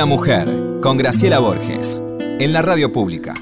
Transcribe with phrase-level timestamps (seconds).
[0.00, 0.48] Una mujer,
[0.80, 3.34] con Graciela Borges, en la radio pública.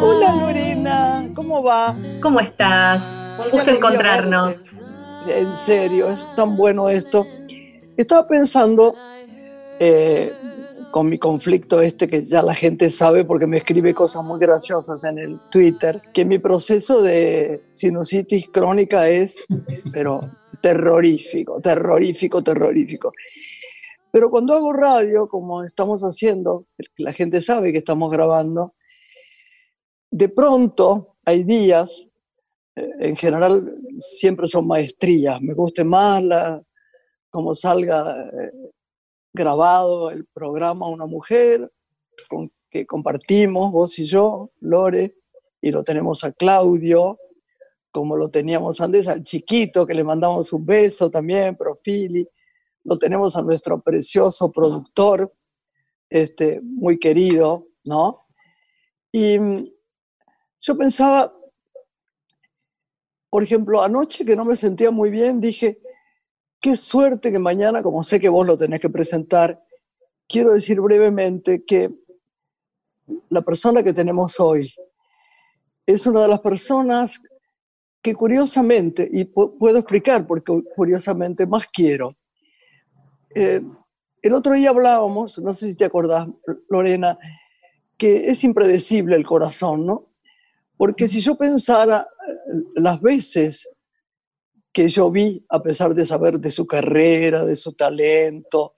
[0.00, 1.94] Hola Lorena, ¿cómo va?
[2.22, 3.22] ¿Cómo estás?
[3.52, 4.72] Gusto encontrarnos.
[5.28, 7.26] En serio, es tan bueno esto.
[7.98, 8.94] Estaba pensando
[9.80, 10.32] eh,
[10.96, 15.04] con mi conflicto este que ya la gente sabe porque me escribe cosas muy graciosas
[15.04, 19.44] en el Twitter, que mi proceso de sinusitis crónica es,
[19.92, 20.22] pero
[20.62, 23.12] terrorífico, terrorífico, terrorífico.
[24.10, 26.64] Pero cuando hago radio, como estamos haciendo,
[26.96, 28.72] la gente sabe que estamos grabando,
[30.10, 32.08] de pronto hay días,
[32.74, 36.62] eh, en general siempre son maestrías, me guste más la,
[37.28, 38.65] como salga eh,
[39.36, 41.70] grabado el programa Una Mujer,
[42.28, 45.14] con, que compartimos vos y yo, Lore,
[45.60, 47.18] y lo tenemos a Claudio,
[47.92, 52.28] como lo teníamos antes al chiquito, que le mandamos un beso también, Profili,
[52.84, 55.32] lo tenemos a nuestro precioso productor,
[56.08, 58.26] este, muy querido, ¿no?
[59.12, 59.68] Y mm,
[60.60, 61.34] yo pensaba,
[63.28, 65.80] por ejemplo, anoche que no me sentía muy bien, dije,
[66.60, 69.62] qué suerte que mañana, como sé que vos lo tenés que presentar,
[70.28, 71.92] quiero decir brevemente que
[73.28, 74.72] la persona que tenemos hoy
[75.86, 77.20] es una de las personas
[78.02, 82.16] que curiosamente, y puedo explicar porque curiosamente más quiero,
[83.34, 83.62] eh,
[84.22, 86.26] el otro día hablábamos, no sé si te acordás,
[86.68, 87.18] Lorena,
[87.96, 90.08] que es impredecible el corazón, ¿no?
[90.76, 93.68] Porque si yo pensara eh, las veces
[94.76, 98.74] que yo vi, a pesar de saber de su carrera, de su talento,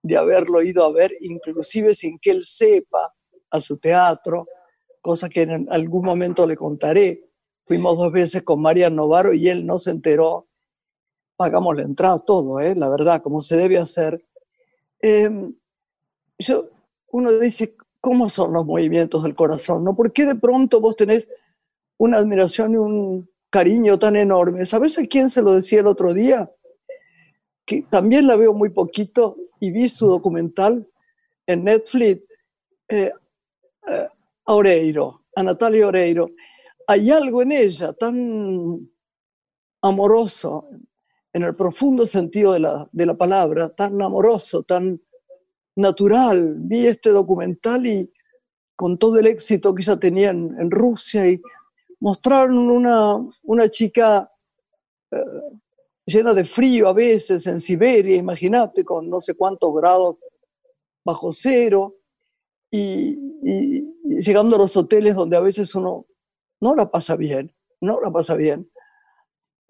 [0.00, 3.12] de haberlo ido a ver, inclusive sin que él sepa,
[3.50, 4.46] a su teatro,
[5.00, 7.32] cosa que en algún momento le contaré.
[7.66, 10.46] Fuimos dos veces con María Novaro y él no se enteró.
[11.34, 12.76] Pagamos la entrada, todo, ¿eh?
[12.76, 14.24] la verdad, como se debe hacer.
[15.00, 15.52] Em,
[16.38, 16.68] yo,
[17.10, 19.82] uno dice, ¿cómo son los movimientos del corazón?
[19.82, 19.96] ¿no?
[19.96, 21.28] ¿Por qué de pronto vos tenés
[21.98, 24.66] una admiración y un, cariño tan enorme.
[24.66, 26.50] ¿Sabes a quién se lo decía el otro día?
[27.64, 30.84] Que también la veo muy poquito y vi su documental
[31.46, 32.24] en Netflix,
[32.88, 33.12] eh,
[33.86, 34.08] eh,
[34.46, 36.30] a Oreiro, Natalia Oreiro.
[36.88, 38.90] Hay algo en ella tan
[39.82, 40.68] amoroso,
[41.32, 45.00] en el profundo sentido de la, de la palabra, tan amoroso, tan
[45.76, 46.56] natural.
[46.58, 48.12] Vi este documental y
[48.74, 51.40] con todo el éxito que ella tenía en, en Rusia y
[52.04, 54.30] mostraron una, una chica
[55.10, 55.16] eh,
[56.04, 60.16] llena de frío a veces en Siberia, imagínate, con no sé cuántos grados
[61.02, 61.96] bajo cero,
[62.70, 63.16] y,
[64.20, 66.06] llegando a los hoteles donde a veces uno
[66.60, 68.70] no la pasa bien, no la pasa bien.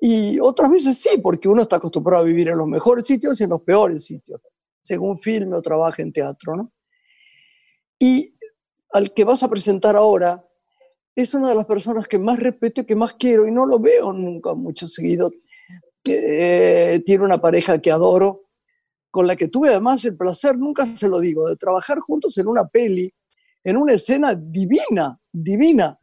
[0.00, 3.44] Y otras veces sí, porque uno está acostumbrado a vivir en los mejores sitios y
[3.44, 4.40] en los peores sitios,
[4.82, 6.72] según filme o trabaje en teatro, ¿no?
[7.96, 8.36] Y
[8.92, 10.44] al que vas a presentar ahora,
[11.14, 13.78] es una de las personas que más respeto y que más quiero y no lo
[13.78, 15.30] veo nunca mucho seguido.
[16.02, 18.42] Que, tiene una pareja que adoro,
[19.10, 22.48] con la que tuve además el placer, nunca se lo digo, de trabajar juntos en
[22.48, 23.14] una peli,
[23.62, 25.98] en una escena divina, divina,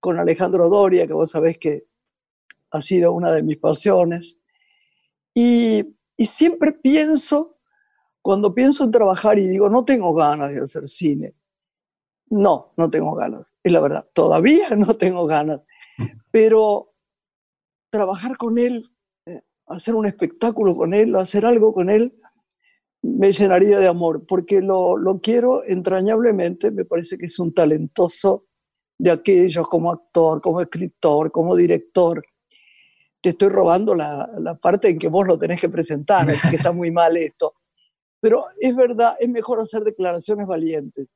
[0.00, 1.84] con Alejandro Doria, que vos sabés que
[2.72, 4.38] ha sido una de mis pasiones.
[5.32, 7.58] Y, y siempre pienso,
[8.20, 11.34] cuando pienso en trabajar y digo, no tengo ganas de hacer cine,
[12.32, 13.54] no, no tengo ganas.
[13.62, 15.60] Y la verdad, todavía no tengo ganas.
[16.30, 16.94] Pero
[17.90, 18.88] trabajar con él,
[19.26, 22.18] eh, hacer un espectáculo con él, hacer algo con él,
[23.02, 28.46] me llenaría de amor, porque lo, quiero entrañablemente, me parece que es un talentoso
[28.96, 32.22] de aquellos como actor, como escritor, como director.
[33.20, 36.56] Te estoy robando la, la parte en que vos lo tenés que presentar, así que
[36.56, 37.54] está muy mal esto.
[38.20, 41.08] Pero es verdad, es mejor hacer declaraciones valientes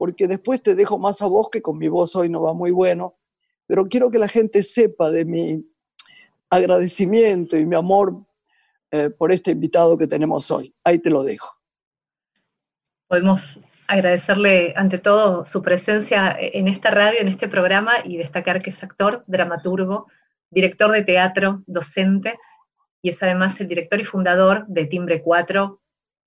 [0.00, 2.70] porque después te dejo más a vos, que con mi voz hoy no va muy
[2.70, 3.18] bueno,
[3.66, 5.62] pero quiero que la gente sepa de mi
[6.48, 8.24] agradecimiento y mi amor
[8.92, 10.74] eh, por este invitado que tenemos hoy.
[10.84, 11.54] Ahí te lo dejo.
[13.08, 18.70] Podemos agradecerle ante todo su presencia en esta radio, en este programa y destacar que
[18.70, 20.06] es actor, dramaturgo,
[20.48, 22.38] director de teatro, docente
[23.02, 25.78] y es además el director y fundador de Timbre 4,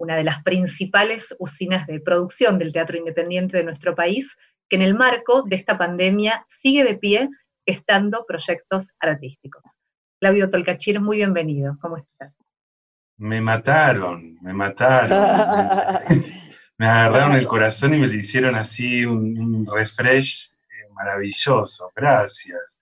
[0.04, 4.82] una de las principales usinas de producción del teatro independiente de nuestro país, que en
[4.82, 7.30] el marco de esta pandemia sigue de pie
[7.66, 9.64] estando proyectos artísticos.
[10.20, 11.78] Claudio Tolcachir, muy bienvenido.
[11.82, 12.34] ¿Cómo estás?
[13.18, 15.10] Me mataron, me mataron.
[16.78, 21.94] me agarraron el corazón y me le hicieron así un, refresh eh, maravilloso.
[21.96, 22.82] Gracias.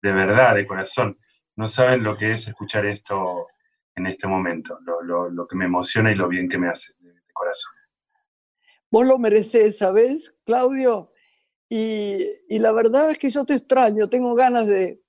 [0.00, 1.18] De verdad, de corazón.
[1.56, 3.48] No saben lo que es escuchar esto
[4.00, 7.74] en este momento, lo, que me emociona y lo bien que me hace de, corazón.
[8.90, 11.12] Vos lo mereces, ¿sabes, Claudio?
[11.68, 15.02] Y, la verdad es que yo te extraño, tengo ganas de,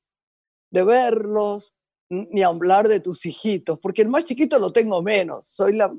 [0.70, 1.74] de verlos,
[2.10, 5.48] ni hablar de tus hijitos, porque el más chiquito lo tengo menos.
[5.48, 5.92] Soy la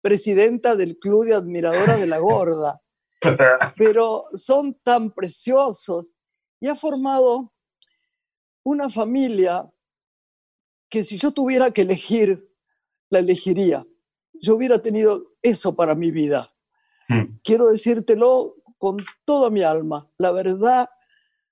[0.00, 2.80] presidenta del Club de Admiradoras de la Gorda.
[3.76, 6.12] Pero son tan preciosos
[6.60, 7.52] y ha formado
[8.64, 9.68] una familia
[10.96, 12.50] que si yo tuviera que elegir,
[13.10, 13.86] la elegiría.
[14.32, 16.50] Yo hubiera tenido eso para mi vida.
[17.06, 17.36] Hmm.
[17.44, 18.96] Quiero decírtelo con
[19.26, 20.10] toda mi alma.
[20.16, 20.88] La verdad,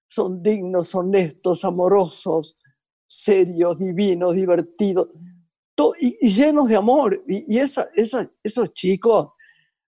[0.09, 2.57] son dignos, honestos, amorosos,
[3.07, 5.09] serios, divinos, divertidos
[6.01, 7.23] y, llenos de amor.
[7.29, 9.29] Y, esa, esa, esos chicos,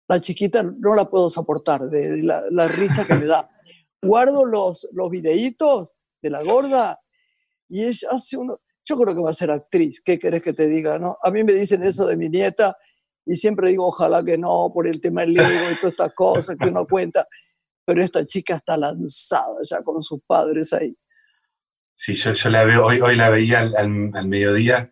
[0.10, 3.50] la chiquita no la puedo soportar de, la, risa que me da.
[4.04, 7.00] Guardo los, los videitos de la gorda
[7.70, 8.58] y ella hace uno.
[8.86, 11.00] Yo creo que va a ser actriz, ¿qué querés que te diga?
[11.00, 11.18] No?
[11.24, 12.78] A mí me dicen eso de mi nieta
[13.26, 16.56] y siempre digo, ojalá que no, por el tema del libro y todas estas cosas
[16.60, 17.28] que uno cuenta.
[17.84, 20.96] Pero esta chica está lanzada ya con sus padres ahí.
[21.96, 24.92] Sí, yo, yo la veo, hoy, hoy la veía al, mediodía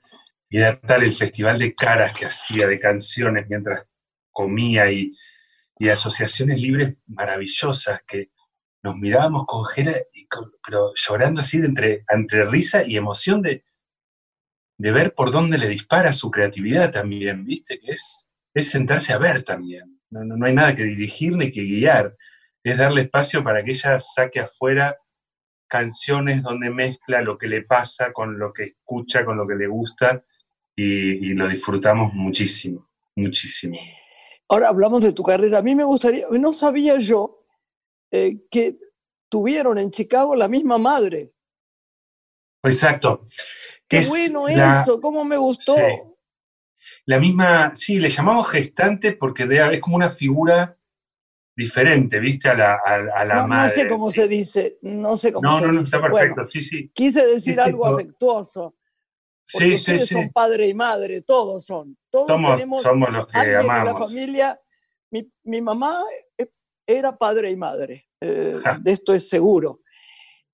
[0.50, 3.86] y era tal el festival de caras que hacía, de canciones mientras
[4.32, 5.14] comía y,
[5.92, 8.32] asociaciones libres maravillosas que
[8.84, 9.92] nos mirábamos con Jera,
[10.66, 13.66] pero llorando así entre, entre risa y emoción de,
[14.78, 17.80] de ver por dónde le dispara su creatividad también, ¿viste?
[17.80, 20.02] Que es, es sentarse a ver también.
[20.10, 22.16] No, no, hay nada que dirigir ni que guiar.
[22.64, 24.98] Es darle espacio para que ella saque afuera
[25.68, 29.68] canciones donde mezcla lo que le pasa con lo que escucha, con lo que le
[29.68, 30.24] gusta,
[30.76, 33.78] y, lo disfrutamos muchísimo, muchísimo.
[34.50, 35.60] Ahora hablamos de tu carrera.
[35.60, 37.44] A mí me gustaría, no sabía yo
[38.12, 38.78] eh, que
[39.30, 41.34] tuvieron en Chicago la misma madre.
[42.64, 43.22] Exacto.
[44.02, 45.76] Qué bueno eso, cómo me gustó.
[47.06, 50.78] La misma, sí, le llamamos gestante porque es como una figura
[51.56, 52.50] diferente, ¿viste?
[52.50, 53.64] A la, a, la madre.
[53.64, 55.68] No sé cómo se dice, no sé cómo se dice.
[55.68, 56.90] No, no, está perfecto, sí, sí.
[56.94, 58.76] Quise decir algo afectuoso.
[59.52, 61.98] Porque sí, ustedes son padre y madre, todos son.
[62.10, 63.90] Todos somos, tenemos somos los que amamos.
[63.90, 64.62] En la familia,
[65.12, 66.02] mi, mi, mamá
[66.38, 66.50] e,
[66.88, 69.82] era padre y madre, eh, de esto es seguro.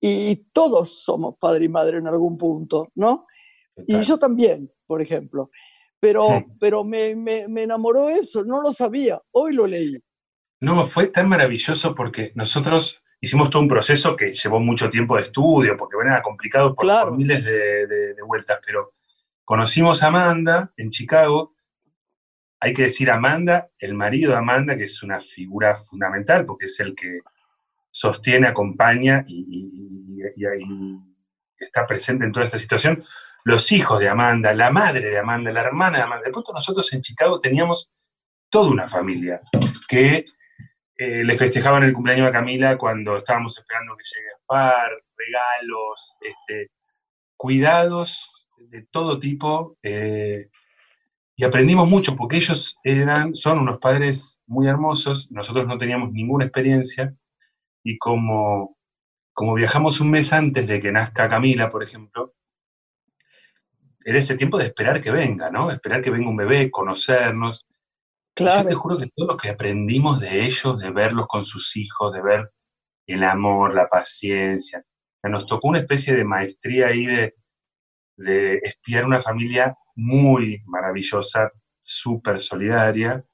[0.00, 3.26] Y todos somos padre y madre en algún punto, ¿no?
[3.86, 5.50] Y yo también, por ejemplo.
[5.98, 9.98] Pero, pero me, me, me enamoró eso, no lo sabía, hoy lo leí.
[10.60, 15.22] No, fue tan maravilloso porque nosotros hicimos todo un proceso que llevó mucho tiempo de
[15.22, 18.94] estudio, porque bueno, era complicado por, miles de, vueltas, pero
[19.44, 21.54] conocimos a Amanda en Chicago.
[22.60, 26.78] Hay que decir Amanda, el marido de Amanda, que es una figura fundamental, porque es
[26.80, 27.20] el que
[27.90, 30.20] sostiene, acompaña y,
[31.58, 32.98] está presente en toda esta situación.
[33.44, 36.24] Los hijos de Amanda, la madre de Amanda, la hermana de Amanda.
[36.26, 37.90] De pronto nosotros en Chicago teníamos
[38.50, 39.40] toda una familia
[39.88, 40.24] que
[40.96, 46.70] eh, le festejaban el cumpleaños a Camila cuando estábamos esperando que llegue Gaspar, regalos, este,
[47.36, 49.78] cuidados de todo tipo.
[49.82, 50.50] Eh,
[51.36, 56.44] y aprendimos mucho porque ellos eran, son unos padres muy hermosos, nosotros no teníamos ninguna
[56.44, 57.14] experiencia
[57.82, 58.76] y como,
[59.32, 62.34] como viajamos un mes antes de que nazca Camila, por ejemplo,
[64.10, 65.70] era ese tiempo de esperar que venga, ¿no?
[65.70, 67.66] Esperar que venga un bebé, conocernos.
[68.36, 72.12] Yo te juro que todo lo que aprendimos de ellos, de verlos con sus hijos,
[72.12, 72.50] de ver
[73.06, 74.84] el amor, la paciencia,
[75.22, 77.34] nos tocó una especie de maestría ahí de,
[78.16, 81.50] de espiar una familia muy maravillosa,
[81.82, 83.24] súper solidaria,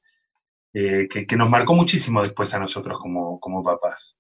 [0.73, 4.19] eh, que, nos marcó muchísimo después a nosotros como, como papás.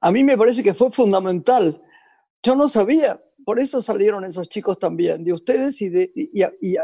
[0.00, 1.82] A mí me parece que fue fundamental.
[2.42, 6.76] Yo no sabía, por eso salieron esos chicos también, de ustedes y de, y, y,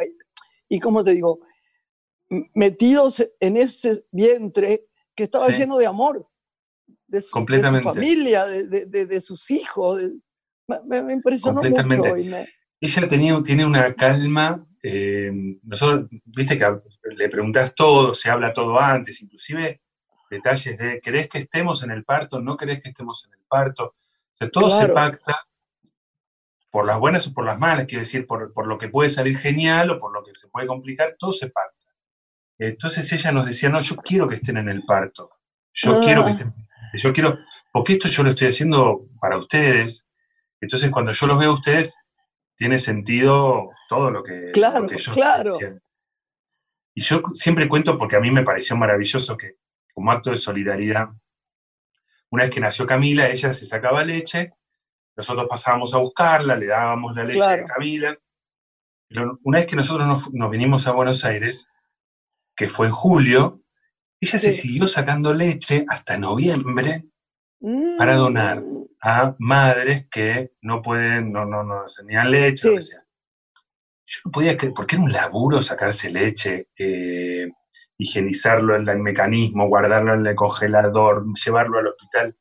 [0.69, 1.41] y, como te digo,
[2.55, 6.29] metidos en ese vientre que estaba lleno de amor,
[7.07, 7.31] de su,
[7.83, 10.01] familia, de, sus hijos.
[10.67, 12.17] Me, impresionó mucho.
[12.81, 14.67] Ella tenía, tiene una calma.
[14.83, 15.31] Eh,
[15.63, 16.67] nosotros, viste que
[17.17, 19.83] le preguntas todo, se habla todo antes, inclusive
[20.31, 22.41] detalles de, ¿querés que estemos en el parto?
[22.41, 23.85] ¿No querés que estemos en el parto?
[23.87, 25.45] O sea, todo se pacta
[26.71, 29.39] por las buenas o por las malas, quiero decir, por, por, lo que puede salir
[29.39, 31.87] genial o por lo que se puede complicar, todo se pacta.
[32.59, 35.31] Entonces ella nos decía, no, yo quiero que estén en el parto.
[35.73, 36.33] Yo quiero que ah.
[36.33, 36.55] estén.
[36.95, 37.39] Yo quiero,
[37.73, 40.07] porque esto yo lo estoy haciendo para ustedes.
[40.61, 41.97] Entonces cuando yo los veo a ustedes,
[42.57, 45.57] tiene sentido todo lo que, claro, claro.
[46.95, 49.57] Y yo siempre cuento porque a mí me pareció maravilloso que
[49.95, 51.09] como acto de solidaridad,
[52.31, 54.53] una vez que nació Camila, ella se sacaba leche,
[55.21, 58.19] nosotros pasábamos a buscarla, le dábamos la leche a Camila.
[59.09, 61.69] Pero una vez que nosotros nos, vinimos a Buenos Aires,
[62.57, 63.63] que fue en julio,
[64.21, 67.05] ella se siguió sacando leche hasta noviembre
[67.99, 68.87] para donar mm.
[69.03, 73.05] a madres que no pueden, no, no, no tenían leche, lo que sea.
[74.07, 77.49] Yo no podía creer, porque era un laburo sacarse leche, eh,
[77.99, 82.37] higienizarlo en el mecanismo, guardarlo en el congelador, llevarlo al hospital.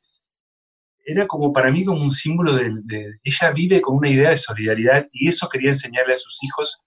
[1.11, 5.07] Era como para mí como un símbolo de, Ella vive con una idea de solidaridad
[5.11, 6.83] y eso quería enseñarle a sus hijos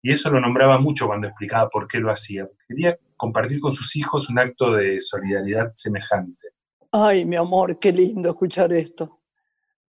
[0.00, 2.46] y eso lo nombraba mucho cuando explicaba por qué lo hacía.
[2.68, 6.50] Quería compartir con sus hijos un acto de solidaridad semejante.
[6.92, 9.18] Ay, mi amor, qué lindo escuchar esto.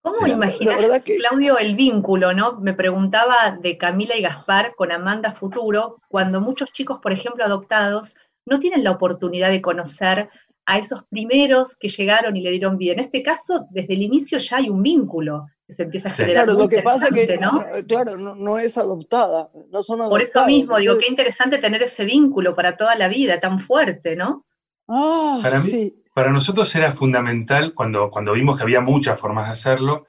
[0.01, 2.59] ¿Cómo imaginas, Claudio, el vínculo, no?
[2.61, 8.15] Me preguntaba de Camila y Gaspar con Amanda Futuro, cuando muchos chicos, por ejemplo, adoptados,
[8.47, 10.31] no tienen la oportunidad de conocer
[10.69, 12.93] a esos primeros que llegaron y le dieron vida.
[12.93, 16.45] En este caso, desde el inicio ya hay un vínculo que se empieza a generar.
[16.45, 17.65] Claro, lo que pasa es que, ¿no?
[17.88, 22.55] claro, no, es adoptada, no son Por eso mismo, digo, qué interesante tener ese vínculo
[22.55, 24.45] para toda la vida, tan fuerte, ¿no?
[24.88, 26.03] Ah, para sí.
[26.13, 30.05] Para nosotros era fundamental, cuando, cuando vimos que había muchas formas de hacerlo,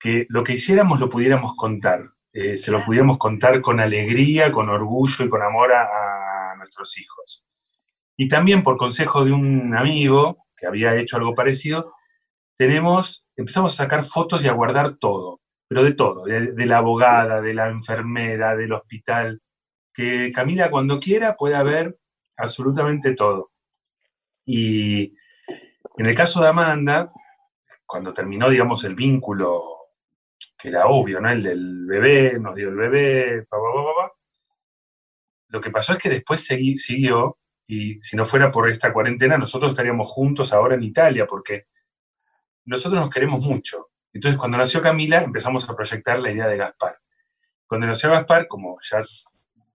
[0.00, 2.10] que lo que hiciéramos lo pudiéramos contar.
[2.32, 7.43] Eh, se lo pudiéramos contar con alegría, con orgullo y con amor a, nuestros hijos.
[8.16, 11.92] Y también por consejo de un amigo que había hecho algo parecido,
[12.56, 17.40] tenemos, empezamos a sacar fotos y a guardar todo, pero de todo, de, la abogada,
[17.40, 19.40] de la enfermera, del hospital,
[19.92, 21.98] que Camila cuando quiera pueda ver
[22.36, 23.50] absolutamente todo.
[24.46, 25.14] Y
[25.96, 27.12] en el caso de Amanda,
[27.86, 29.62] cuando terminó, digamos, el vínculo,
[30.58, 31.30] que era obvio, ¿no?
[31.30, 33.46] El del bebé, nos dio el bebé,
[35.48, 39.70] lo que pasó es que después siguió, y si no fuera por esta cuarentena, nosotros
[39.70, 41.66] estaríamos juntos ahora en Italia, porque
[42.66, 43.90] nosotros nos queremos mucho.
[44.12, 46.98] Entonces, cuando nació Camila, empezamos a proyectar la idea de Gaspar.
[47.66, 48.98] Cuando nació Gaspar, como ya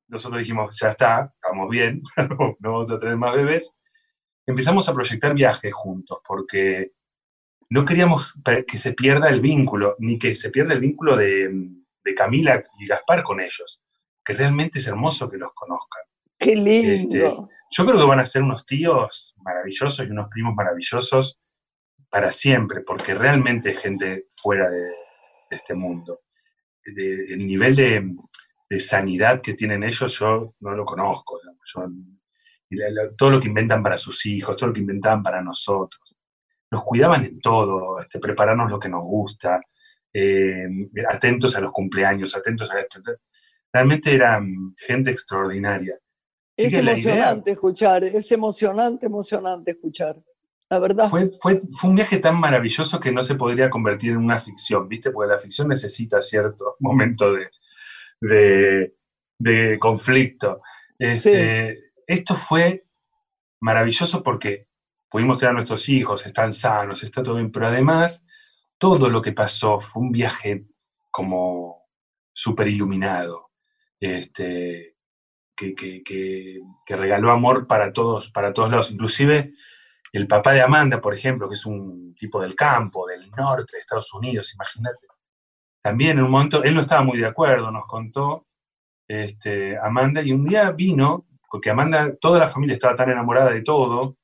[0.08, 3.77] nosotros dijimos, ya está, estamos bien, no vamos a tener más bebés,
[4.46, 6.91] empezamos a proyectar viajes juntos, porque
[7.69, 8.34] no queríamos
[8.67, 11.75] que se pierda el vínculo, ni que se pierda el vínculo de,
[12.17, 13.84] Camila y Gaspar con ellos,
[14.25, 16.01] que realmente es hermoso que los conozcan.
[16.39, 17.24] ¡Qué lindo!
[17.24, 17.31] Este,
[17.69, 21.39] yo creo que van a ser unos tíos maravillosos y unos primos maravillosos
[22.09, 24.91] para siempre, porque realmente es gente fuera de,
[25.51, 26.21] este mundo.
[26.83, 31.39] el nivel de, sanidad que tienen ellos yo no lo conozco.
[31.65, 31.85] Yo
[33.17, 36.15] todo lo que inventan para sus hijos, todo lo que inventaban para nosotros.
[36.71, 39.59] Nos cuidaban en todo, este, prepararnos lo que nos gusta,
[40.13, 40.67] eh,
[41.09, 43.01] atentos a los cumpleaños, atentos a esto.
[43.73, 45.97] Realmente eran gente extraordinaria.
[46.67, 50.17] Es emocionante escuchar, es emocionante, emocionante escuchar.
[50.69, 51.09] La verdad.
[51.09, 54.87] Fue, fue, fue, un viaje tan maravilloso que no se podría convertir en una ficción,
[54.87, 55.09] ¿viste?
[55.09, 57.49] Porque la ficción necesita cierto momento de,
[58.21, 58.95] de,
[59.39, 60.61] de conflicto.
[60.97, 62.85] Este, esto fue
[63.61, 64.67] maravilloso porque
[65.09, 68.25] pudimos tener a nuestros hijos, están sanos, está todo bien, pero además
[68.77, 70.65] todo lo que pasó fue un viaje
[71.09, 71.87] como
[72.33, 73.51] súper iluminado,
[73.99, 74.95] este,
[75.59, 79.53] que, regaló amor para todos, para todos lados, inclusive
[80.11, 83.79] el papá de Amanda, por ejemplo, que es un tipo del campo, del norte de
[83.79, 85.05] Estados Unidos, imagínate.
[85.81, 88.47] También en un momento, él no estaba muy de acuerdo, nos contó
[89.07, 93.61] este, Amanda, y un día vino porque Amanda, toda la familia estaba tan enamorada de
[93.61, 94.17] todo,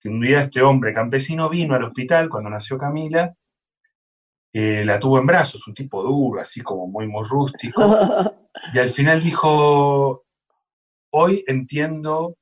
[0.00, 3.34] que un día este hombre campesino vino al hospital cuando nació Camila,
[4.52, 7.82] eh, la tuvo en brazos, un tipo duro, así como muy, muy rústico,
[8.74, 10.25] y al final dijo,
[11.16, 12.36] hoy entiendo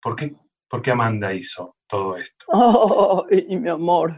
[0.00, 0.34] por qué,
[0.68, 2.46] por qué Amanda hizo todo esto.
[2.52, 4.12] Oh, y mi amor.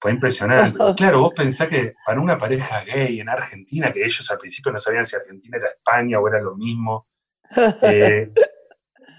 [0.00, 0.78] Fue impresionante.
[0.96, 4.80] claro, vos pensás que para una pareja gay en Argentina, que ellos al principio no
[4.80, 7.06] sabían si Argentina era España o era lo mismo,
[7.82, 8.32] eh,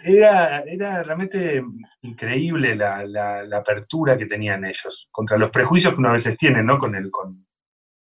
[0.03, 1.63] era, era realmente
[2.01, 6.77] increíble la, apertura que tenían ellos contra los prejuicios que uno a veces tiene, ¿no?
[6.77, 7.47] Con, el, con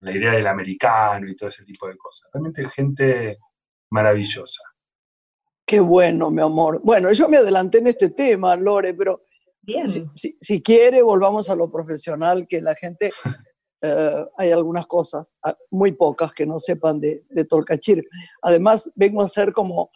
[0.02, 2.30] la idea del americano y todo ese tipo de cosas.
[2.34, 3.40] Realmente gente
[3.92, 4.64] maravillosa.
[5.70, 6.82] Qué bueno, mi amor.
[6.84, 9.22] Bueno, yo me adelanté en este tema, Lore, pero
[10.42, 13.12] Si, quiere, volvamos a lo profesional, que la gente,
[13.84, 18.04] eh, hay algunas cosas, ah, muy pocas, que no sepan de, de Tolcachir.
[18.42, 19.92] Además, vengo a ser como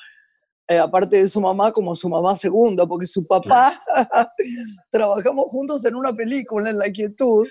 [0.68, 3.82] eh, aparte de su mamá, como su mamá segunda, porque su papá,
[4.92, 7.48] trabajamos juntos en una película, en La Quietud,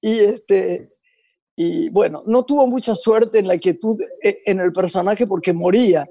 [0.00, 0.90] y, este,
[1.54, 6.08] y bueno, no tuvo mucha suerte en La Quietud, eh, en el personaje, porque moría,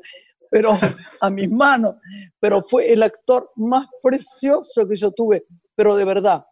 [0.55, 0.71] pero
[1.19, 1.95] a mis manos.
[2.39, 5.45] Pero fue el actor más precioso que yo tuve,
[5.75, 6.45] pero de verdad.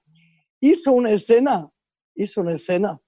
[0.59, 1.69] Hizo una escena,
[2.13, 2.99] hizo una escena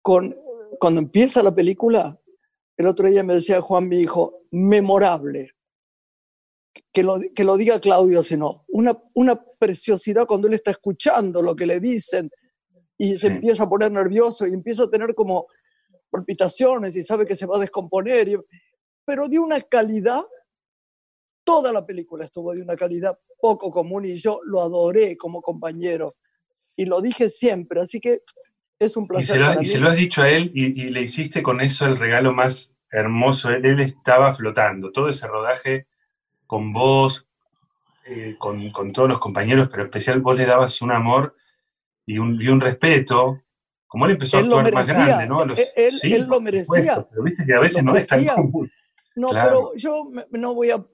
[0.00, 0.36] con,
[0.78, 2.16] cuando empieza la película,
[2.76, 5.50] el otro día me decía Juan, mi hijo, memorable.
[6.92, 11.56] Que lo, que lo diga Claudio, sino una, una preciosidad cuando él está escuchando lo
[11.56, 12.30] que le dicen
[12.96, 15.48] y se empieza a poner nervioso y empieza a tener como
[16.08, 18.28] palpitaciones y sabe que se va a descomponer.
[19.04, 20.22] Pero de una calidad,
[21.44, 26.16] toda la película estuvo de una calidad poco común y yo lo adoré como compañero.
[26.76, 28.22] Y lo dije siempre, así que
[28.78, 29.40] es un placer.
[29.60, 32.76] Y se lo, has dicho a él y, le hiciste con eso el regalo más
[32.90, 33.50] hermoso.
[33.50, 35.86] Él, estaba flotando, todo ese rodaje
[36.46, 37.26] con vos,
[38.06, 41.36] eh, con, todos los compañeros, pero especial vos le dabas un amor
[42.06, 43.42] y un, respeto.
[43.86, 45.42] Como él empezó a actuar más grande, ¿no?
[45.42, 47.06] él, lo merecía.
[47.10, 48.70] pero viste que a veces no es tan común.
[49.14, 50.84] No, pero yo no voy a,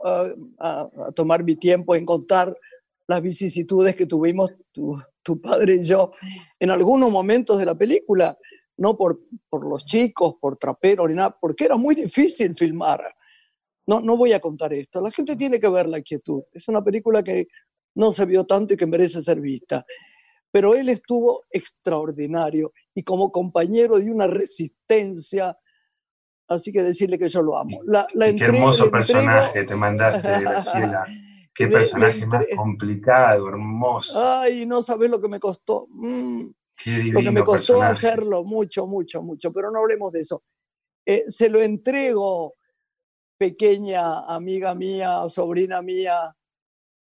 [0.58, 2.56] a, tomar mi tiempo en contar
[3.06, 4.90] las vicisitudes que tuvimos tu,
[5.22, 6.12] tu padre y yo
[6.58, 8.37] en algunos momentos de la película,
[8.76, 13.14] no por, por los chicos, por trapero ni nada, porque era muy difícil filmar.
[13.87, 16.42] No, no voy a contar esto, la gente tiene que ver la quietud.
[16.52, 17.48] Es una película que
[17.94, 19.84] no se vio tanto y que merece ser vista.
[20.50, 25.56] Pero él estuvo extraordinario y como compañero de una resistencia,
[26.49, 27.81] así que decirle que yo lo amo.
[27.85, 31.05] La, la qué hermoso personaje te mandaste, Graciela.
[31.55, 34.25] Qué personaje más complicado, hermoso.
[34.25, 35.88] Ay, no sabes lo que me costó.
[35.90, 36.50] Mm,
[36.87, 40.45] lo que me costó hacerlo, mucho, mucho, mucho, pero no hablemos de eso.
[41.05, 42.55] Eh, se lo entrego,
[43.37, 46.33] pequeña amiga mía, sobrina mía,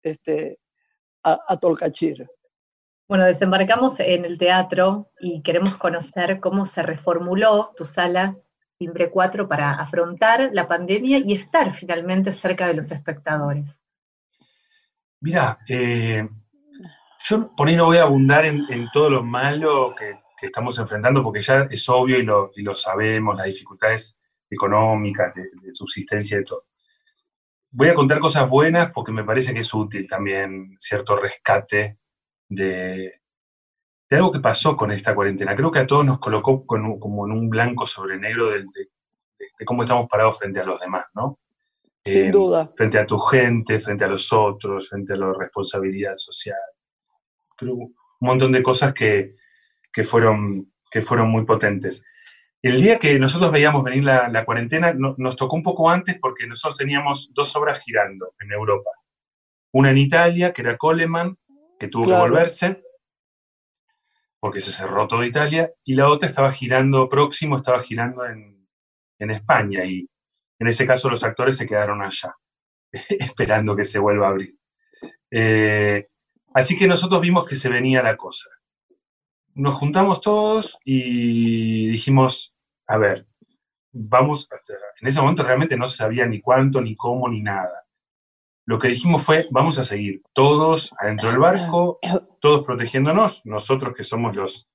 [0.02, 0.60] este,
[1.24, 2.26] a, a Tolcachir.
[3.10, 8.38] Bueno, desembarcamos en el teatro y queremos conocer cómo se reformuló tu sala
[8.78, 13.84] Timbre 4 para afrontar la pandemia y estar finalmente cerca de los espectadores.
[15.20, 16.28] Mira, eh,
[17.20, 21.42] yo por ahí no voy a abundar en, todo lo malo que, estamos enfrentando, porque
[21.42, 26.62] ya es obvio y lo, sabemos, las dificultades económicas, de, subsistencia y todo.
[27.72, 31.98] Voy a contar cosas buenas porque me parece que es útil también cierto rescate
[32.48, 33.22] de,
[34.16, 35.56] algo que pasó con esta cuarentena.
[35.56, 38.64] Creo que a todos nos colocó como en un blanco sobre negro de,
[39.60, 41.40] de cómo estamos parados frente a los demás, ¿no?
[42.06, 42.72] Sin eh, duda.
[42.76, 46.58] Frente a tu gente, frente a los otros, frente a la responsabilidad social.
[47.56, 49.36] Creo un montón de cosas que,
[50.04, 52.04] fueron, que fueron muy potentes.
[52.62, 56.78] El día que nosotros veíamos venir la, cuarentena, nos tocó un poco antes porque nosotros
[56.78, 58.90] teníamos dos obras girando en Europa.
[59.72, 61.38] Una en Italia, que era Coleman,
[61.80, 62.82] que tuvo que volverse,
[64.40, 68.68] porque se cerró toda Italia, y la otra estaba girando próximo, estaba girando en,
[69.20, 70.08] en España, y
[70.60, 72.36] en ese caso los actores se quedaron allá,
[72.92, 74.56] esperando que se vuelva a abrir.
[75.32, 76.08] Eh,
[76.54, 78.50] así que nosotros vimos que se venía la cosa.
[79.54, 82.56] Nos juntamos todos y dijimos,
[82.88, 83.28] a ver,
[83.92, 84.78] vamos, a hacer.
[85.02, 87.87] en ese momento realmente no se sabía ni cuánto, ni cómo, ni nada.
[88.68, 92.00] Lo que dijimos fue, vamos a seguir todos adentro del barco,
[92.42, 94.70] todos protegiéndonos, nosotros que somos los,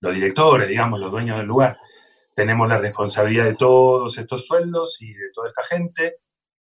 [0.00, 1.78] los directores, digamos, los dueños del lugar,
[2.34, 6.20] tenemos la responsabilidad de todos estos sueldos y de toda esta gente,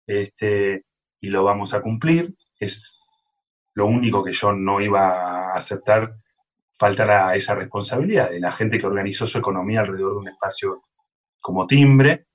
[0.05, 0.87] este,
[1.21, 2.35] y lo vamos a cumplir.
[2.59, 3.01] Es
[3.75, 6.17] lo único que yo no iba a aceptar,
[6.73, 10.83] falta esa responsabilidad de la gente que organizó su economía alrededor de un espacio
[11.41, 12.27] como timbre.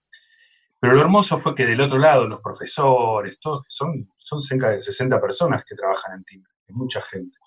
[0.79, 4.81] Pero lo hermoso fue que del otro lado, los profesores, todos, son, son cerca de
[4.81, 7.37] 60 personas que trabajan en timbre, es mucha gente.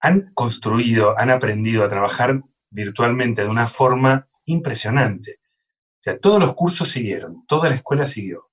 [0.00, 5.40] Han construido, han aprendido a trabajar virtualmente de una forma impresionante.
[5.40, 8.50] O sea, todos los cursos siguieron, toda la escuela siguió.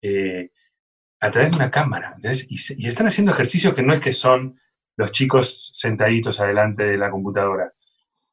[0.00, 0.50] Eh,
[1.20, 2.16] a través de una cámara.
[2.48, 4.60] Y, están haciendo ejercicios que no es que son
[4.96, 7.72] los chicos sentaditos adelante de la computadora.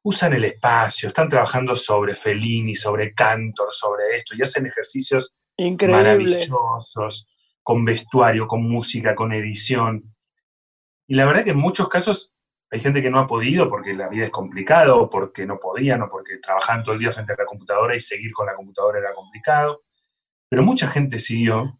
[0.07, 7.27] Usan el espacio, están trabajando sobre Fellini, sobre Cantor, sobre esto, y hacen ejercicios maravillosos,
[7.63, 10.15] con vestuario, con música, con edición.
[11.07, 12.35] Y la verdad que en muchos casos
[12.69, 16.03] hay gente que no ha podido porque la vida es complicada, o porque no podían,
[16.03, 18.99] o porque trabajaban todo el día frente a la computadora y seguir con la computadora
[18.99, 19.85] era complicado.
[20.47, 21.79] Pero mucha gente siguió.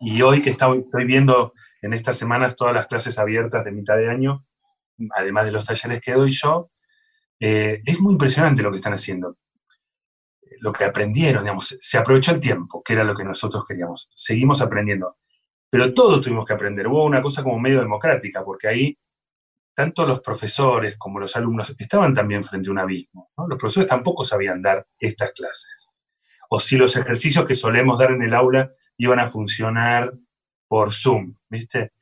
[0.00, 4.08] Y hoy que estoy, viendo en estas semanas todas las clases abiertas de mitad de
[4.08, 4.46] año,
[5.10, 6.71] además de los talleres que doy yo,
[7.44, 9.36] eh, es muy impresionante lo que están haciendo.
[10.60, 14.08] Lo que aprendieron, digamos, se aprovechó el tiempo, que era lo que nosotros queríamos.
[14.14, 15.16] Seguimos aprendiendo.
[15.68, 16.86] Pero todos tuvimos que aprender.
[16.86, 18.98] Hubo una cosa como medio democrática, porque ahí
[19.74, 23.32] tanto los profesores como los alumnos estaban también frente a un abismo.
[23.36, 25.90] Los profesores tampoco sabían dar estas clases.
[26.48, 30.12] o si los ejercicios que solemos dar en el aula iban a funcionar
[30.68, 31.92] por Zoom, ¿viste?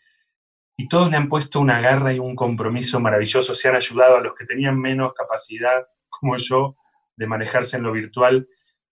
[0.81, 4.21] Y todos le han puesto una garra y un compromiso maravilloso, se han ayudado a
[4.23, 6.75] los que tenían menos capacidad, como yo,
[7.17, 8.49] de manejarse en lo virtual,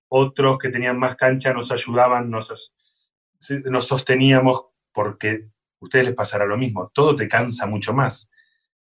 [0.09, 2.75] otros que tenían más cancha nos ayudaban, nos,
[3.65, 5.49] nos sosteníamos porque
[5.81, 8.31] a ustedes les pasará lo mismo, todo te cansa mucho más.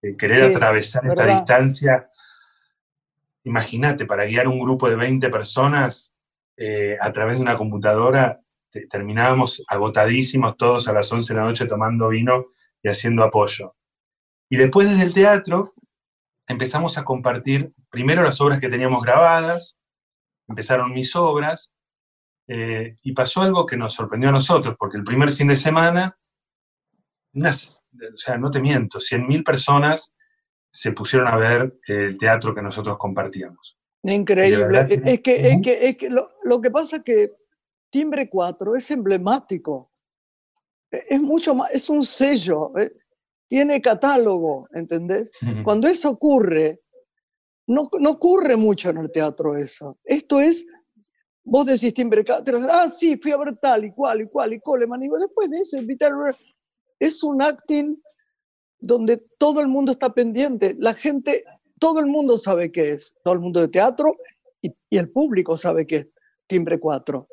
[0.04, 2.08] Eh, querer atravesar esta distancia,
[3.46, 6.16] imagínate, para guiar un grupo de 20 personas
[6.56, 8.40] eh, a través de una computadora,
[8.92, 12.52] terminábamos agotadísimos todos a las 11 de la noche tomando vino
[12.84, 13.76] y haciendo apoyo.
[14.50, 15.74] Y después desde el teatro
[16.48, 19.78] empezamos a compartir primero las obras que teníamos grabadas,
[20.48, 21.74] empezaron mis obras,
[22.48, 26.18] eh, y pasó algo que nos sorprendió a nosotros, porque el primer fin de semana,
[27.34, 30.16] unas, o sea, no te miento, 100.000 personas
[30.72, 33.78] se pusieron a ver el teatro que nosotros compartíamos.
[34.04, 34.80] Increíble.
[34.90, 37.34] Es que, es que, es que lo, lo, que pasa es que
[37.90, 39.91] Timbre 4 es emblemático.
[40.92, 42.92] Es mucho más, es un sello, eh,
[43.48, 45.32] tiene catálogo, ¿entendés?
[45.64, 46.82] Cuando eso ocurre,
[47.68, 49.98] no, no ocurre mucho en el teatro eso.
[50.04, 50.66] Esto es
[51.44, 52.24] Vos decís timbre,
[52.70, 55.04] ah, sí, fui a ver tal y cual y cual y Coleman.
[55.04, 56.12] Y después de eso, invitar
[57.00, 57.98] es un acting
[58.80, 60.76] donde todo el mundo está pendiente.
[60.78, 61.44] La gente,
[61.80, 64.16] todo el mundo sabe qué es, todo el mundo de teatro
[64.62, 66.10] y, el público sabe qué es
[66.48, 67.28] Timbre 4.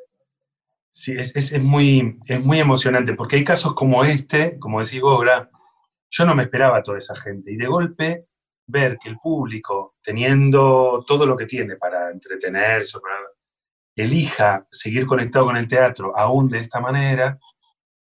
[0.91, 5.25] Sí, es, es, muy, es muy emocionante, porque hay casos como este, como decís vos,
[6.09, 8.25] yo no me esperaba a toda esa gente, y de golpe
[8.67, 12.99] ver que el público, teniendo todo lo que tiene para entretenerse,
[13.95, 17.37] elija seguir conectado con el teatro aún de esta manera,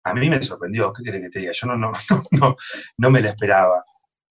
[0.05, 0.93] a mí me sorprendió.
[0.93, 1.51] ¿Qué quieren que te diga?
[1.51, 1.91] Yo no, no,
[2.31, 2.55] no,
[2.97, 3.83] no, me la esperaba.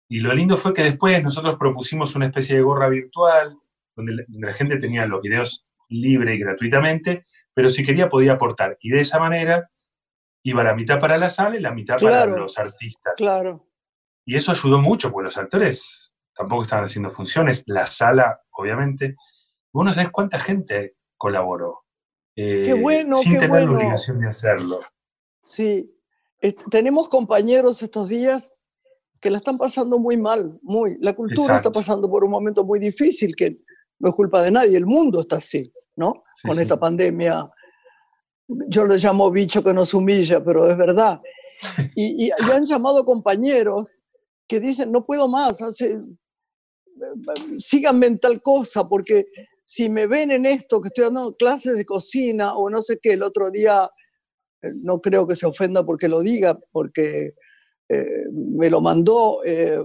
[0.09, 3.55] Y lo lindo fue que después nosotros propusimos una especie de gorra virtual,
[3.95, 7.25] donde la, gente tenía los videos libre y gratuitamente,
[7.60, 8.78] pero si quería podía aportar.
[8.80, 9.69] Y de esa manera
[10.43, 13.15] iba la mitad para la sala y la mitad para los artistas.
[13.17, 13.67] Claro.
[14.26, 19.17] Y eso ayudó mucho, porque los actores tampoco estaban haciendo funciones, la sala, obviamente.
[19.74, 21.84] Vos no sabés cuánta gente colaboró.
[22.34, 24.80] qué eh, bueno, sin qué tener la obligación de hacerlo.
[25.43, 25.93] Sí,
[26.72, 28.54] tenemos compañeros estos días
[29.19, 30.98] que la están pasando muy mal, muy.
[31.02, 33.60] La cultura está pasando por un momento muy difícil, que
[34.00, 36.23] no es culpa de nadie, el mundo está así, ¿no?
[36.41, 37.47] Con esta pandemia.
[38.47, 41.21] Yo lo llamo bicho que nos humilla, pero es verdad.
[41.93, 43.93] Y, y, han llamado compañeros
[44.47, 45.99] que dicen, no puedo más, hace,
[47.57, 49.27] síganme en tal cosa, porque
[49.65, 53.13] si me ven en esto, que estoy dando clases de cocina o no sé qué,
[53.13, 53.89] el otro día,
[54.63, 57.35] eh, no creo que se ofenda porque lo diga, porque
[57.89, 59.83] eh, me lo mandó, eh,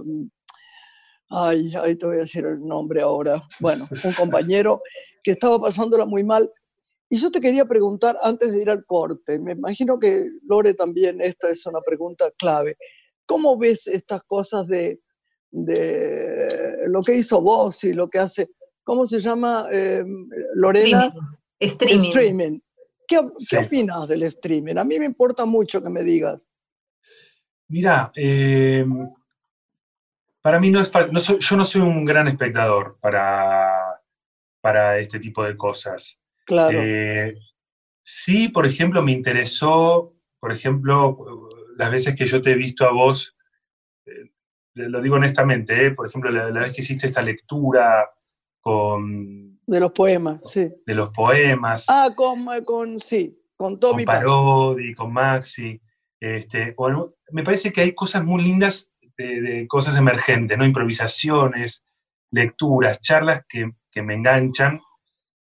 [1.29, 4.81] ay, ahí te voy a decir el nombre ahora, bueno, un compañero
[5.23, 6.51] que estaba pasándola muy mal.
[7.09, 11.21] Y yo te quería preguntar antes de ir al corte, me imagino que Lore también,
[11.21, 12.77] esta es una pregunta clave.
[13.25, 15.01] ¿Cómo ves estas cosas de,
[15.51, 18.49] de lo que hizo vos y lo que hace?
[18.85, 20.05] ¿cómo se llama, eh,
[20.53, 21.13] Lorena?
[21.59, 22.07] Streaming.
[22.07, 22.59] streaming.
[23.07, 24.77] ¿Qué, opinas del streaming?
[24.77, 26.49] A mí me importa mucho que me digas.
[27.67, 29.09] Mira, em,
[30.45, 33.99] para mí no es fácil, yo no soy un gran espectador para,
[34.61, 36.21] para este tipo de cosas.
[36.45, 36.79] Claro.
[36.79, 37.35] Eh,
[38.03, 42.91] sí, por ejemplo, me interesó, por ejemplo, las veces que yo te he visto a
[42.91, 43.35] vos,
[44.05, 44.29] eh,
[44.75, 48.07] lo digo honestamente, por ejemplo, la, vez que hiciste esta lectura
[48.61, 49.59] con...
[49.65, 50.71] De los poemas, sí.
[50.85, 51.87] De los poemas.
[51.89, 55.81] Ah, con, con sí, con Tommy Con Parodi, con Maxi.
[56.19, 60.65] Este, bueno, me parece que hay cosas muy lindas de, cosas emergentes, ¿no?
[60.65, 61.85] Improvisaciones,
[62.31, 64.81] lecturas, charlas que, que, me enganchan.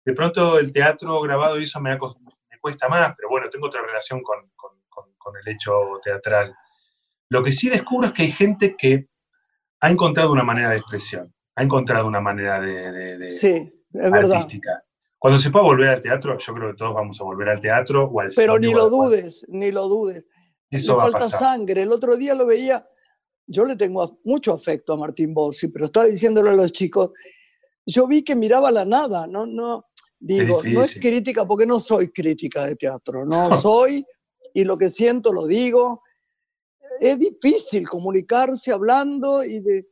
[0.05, 3.83] De pronto el teatro grabado y eso me, me cuesta más, pero bueno, tengo otra
[3.83, 4.73] relación con, con,
[5.17, 6.55] con el hecho teatral.
[7.29, 9.09] Lo que sí descubro es que hay gente que
[9.81, 14.85] ha encontrado una manera de expresión ha encontrado una manera de, sí, es artística.
[15.19, 18.05] Cuando se pueda volver al teatro, yo creo que todos vamos a volver al teatro
[18.05, 20.25] o al Pero ni lo dudes, ni lo dudes.
[20.71, 21.83] Eso Le falta sangre.
[21.83, 22.89] El otro día lo veía,
[23.49, 27.11] yo le tengo mucho afecto a Martín Bossi, pero estaba diciéndole a los chicos,
[27.87, 29.87] yo vi que miraba la nada, no, no,
[30.19, 34.05] digo, no es crítica porque no soy crítica de teatro, no soy
[34.53, 36.03] y lo que siento lo digo.
[37.01, 39.89] Es difícil comunicarse hablando y de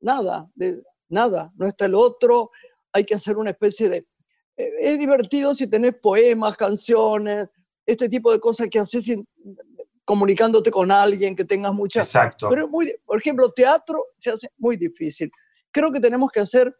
[0.00, 2.50] nada, de, nada, no está el otro,
[2.92, 4.06] hay que hacer una especie de...
[4.56, 7.48] Eh, es divertido si tenés poemas, canciones,
[7.84, 9.12] este tipo de cosas que haces
[10.06, 12.00] comunicándote con alguien, que tengas mucha...
[12.00, 12.48] Exacto.
[12.48, 15.30] Pero muy, por ejemplo, teatro se hace muy difícil.
[15.70, 16.74] Creo que tenemos que hacer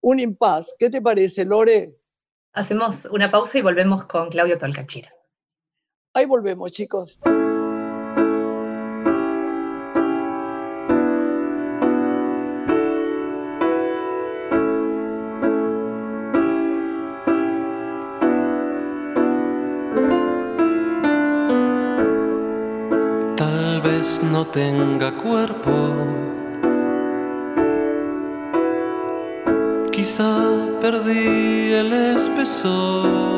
[0.00, 0.74] un impas.
[0.78, 1.98] ¿Qué te parece, Lore?
[2.54, 5.12] Hacemos una pausa y volvemos con Claudio Tolcachira.
[6.14, 7.18] Ahí volvemos, chicos.
[24.22, 25.72] No tenga cuerpo.
[29.92, 30.32] Quizá
[30.80, 33.32] perdí el espesor.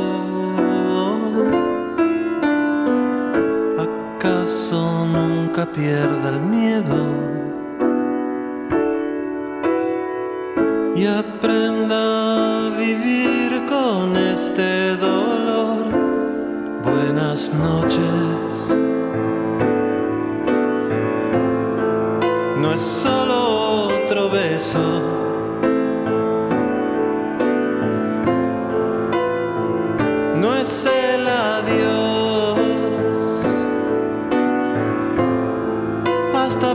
[5.07, 6.97] nunca pierda el miedo
[10.97, 15.85] y aprenda a vivir con este dolor.
[16.83, 18.44] Buenas noches.
[22.85, 25.03] Solo otro beso.
[30.37, 32.25] No es el adiós.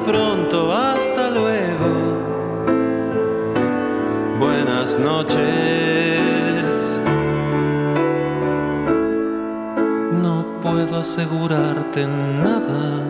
[0.01, 2.17] pronto, hasta luego.
[4.39, 5.39] Buenas noches.
[10.21, 13.08] No puedo asegurarte nada.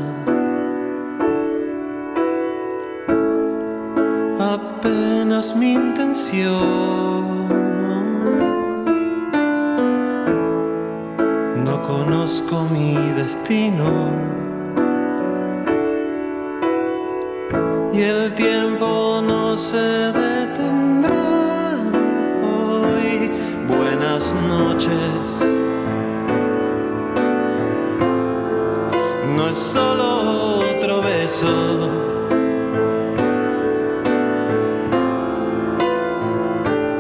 [6.32, 7.09] Intención.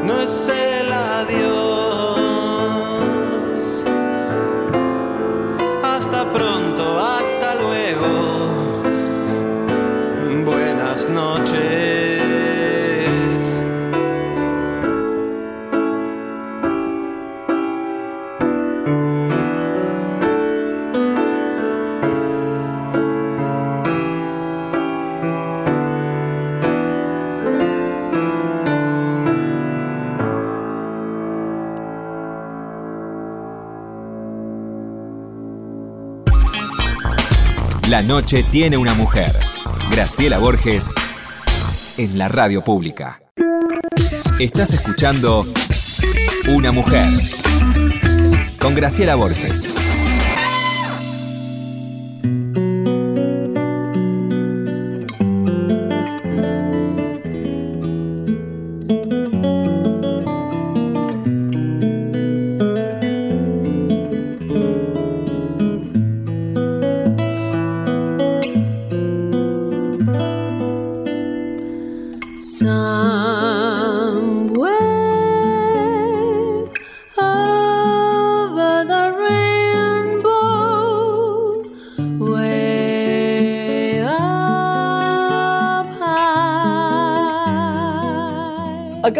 [0.09, 1.88] No es el adiós.
[38.09, 39.31] Noche tiene una mujer.
[39.91, 40.91] Graciela Borges
[41.95, 43.21] en la radio pública.
[44.39, 45.45] Estás escuchando
[46.47, 47.07] Una mujer
[48.59, 49.71] con Graciela Borges.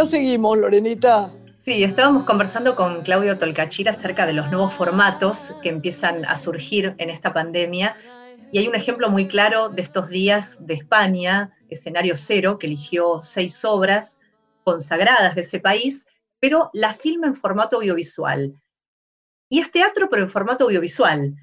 [0.10, 1.30] Seguimos, Lorenita.
[1.60, 6.95] Sí, estábamos conversando con Claudio Tolcachira acerca de los nuevos formatos que empiezan a surgir
[6.98, 7.95] en esta pandemia.
[8.52, 13.22] Y hay un ejemplo muy claro de estos días de España, escenario cero, que eligió
[13.22, 14.19] seis obras
[14.63, 16.08] consagradas de ese país,
[16.39, 18.56] pero la filma en formato audiovisual.
[19.48, 21.36] Y es teatro, pero en formato audiovisual.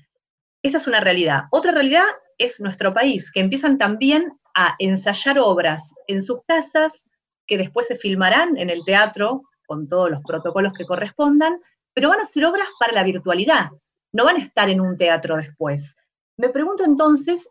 [0.63, 1.45] Esta es una realidad.
[1.53, 7.11] Otra realidad es nuestro país, que empiezan también a ensayar obras en sus casas,
[7.47, 11.61] que después se filmarán en el teatro con todos los protocolos que correspondan,
[11.93, 13.71] pero van a ser obras para la virtualidad,
[14.13, 15.97] no van a estar en un teatro después.
[16.37, 17.49] Me pregunto entonces,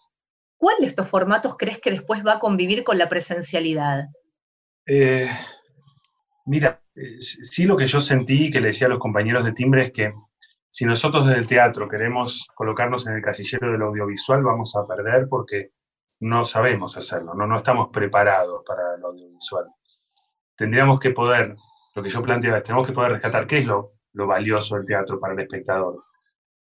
[0.57, 4.05] ¿cuál de estos formatos crees que después va a convivir con la presencialidad?
[4.85, 5.27] Eh,
[6.45, 6.81] mira,
[7.19, 10.13] sí lo que yo sentí que le decía a los compañeros de timbre es que
[10.67, 15.27] si nosotros desde el teatro queremos colocarnos en el casillero del audiovisual, vamos a perder
[15.29, 15.71] porque
[16.19, 19.65] no sabemos hacerlo, no, no estamos preparados para el audiovisual
[20.55, 21.55] tendríamos que poder,
[21.93, 25.33] lo que yo planteaba, tenemos que poder rescatar qué es lo, valioso del teatro para
[25.33, 26.03] el espectador.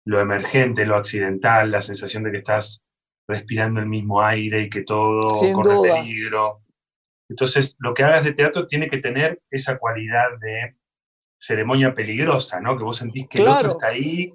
[0.06, 2.84] Lo emergente, lo accidental, la sensación de que estás
[3.28, 5.22] respirando el mismo aire y que todo
[5.54, 6.62] corre peligro.
[7.30, 10.76] Entonces, lo que hagas de teatro tiene que tener esa cualidad de
[11.38, 12.78] ceremonia peligrosa, ¿no?
[12.78, 14.34] Que vos sentís que el otro está ahí,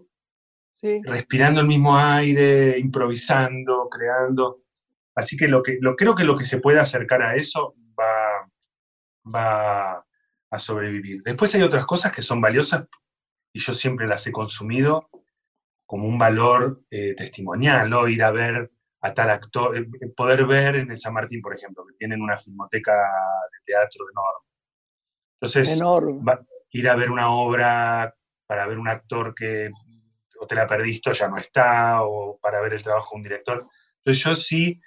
[1.04, 4.62] respirando el mismo aire, improvisando, creando.
[5.14, 7.74] Así que, lo que lo, creo que lo que se puede acercar a eso
[9.34, 10.04] va, va,
[10.50, 11.22] a sobrevivir.
[11.22, 12.86] Después hay otras cosas que son valiosas
[13.52, 15.08] y yo siempre las he consumido
[15.86, 18.08] como un valor eh, testimonial, ¿no?
[18.08, 21.56] Ir a ver a tal actor, eh, eh, poder ver en el San Martín, por
[21.56, 24.48] ejemplo, que tienen una filmoteca de teatro enorme.
[25.40, 25.80] Entonces,
[26.72, 28.14] ir a ver una obra
[28.46, 29.70] para ver un actor que
[30.40, 33.22] o te la perdiste o ya no está, o para ver el trabajo de un
[33.22, 33.66] director.
[33.98, 34.80] Entonces yo sí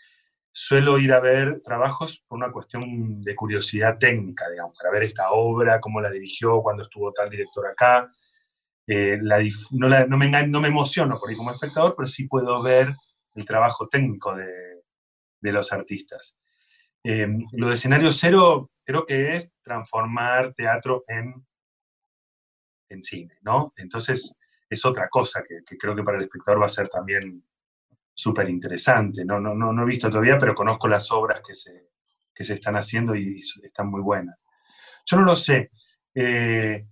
[0.51, 5.31] suelo ir a ver trabajos por una cuestión de curiosidad técnica, digamos, para ver esta
[5.31, 8.11] obra, cómo la dirigió, cuando estuvo tal director acá,
[8.87, 9.19] eh,
[9.71, 9.87] no,
[10.17, 12.93] me, no, emociono por ahí como espectador, pero sí puedo ver
[13.35, 16.37] el trabajo técnico de, los artistas.
[17.03, 21.43] Eh, lo de escenario cero creo que es transformar teatro en
[23.01, 23.73] cine, ¿no?
[23.77, 24.37] Entonces
[24.71, 27.43] es otra cosa que, creo que para el espectador va a ser también
[28.21, 29.25] súper interesante.
[29.25, 31.89] No, no, no, no he visto todavía, pero conozco las obras que se,
[32.33, 34.45] que se están haciendo y, están muy buenas.
[35.05, 35.71] Yo no lo sé.
[36.13, 36.85] Eh,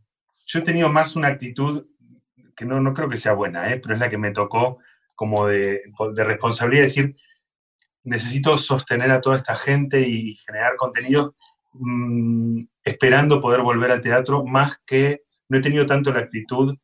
[0.48, 1.86] yo he tenido más una actitud
[2.56, 3.80] que no, no creo que sea buena, ¿eh?
[3.80, 4.80] pero es la que me tocó
[5.16, 5.84] como de,
[6.16, 7.16] de responsabilidad, decir,
[8.04, 11.36] necesito sostener a toda esta gente y generar contenidos
[11.74, 16.76] mm, esperando poder volver al teatro, más que no he tenido tanto la actitud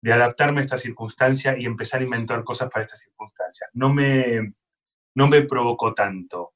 [0.00, 3.68] de adaptarme a esta circunstancia y empezar a inventar cosas para esta circunstancia.
[3.74, 4.54] No me,
[5.14, 6.54] no me provocó tanto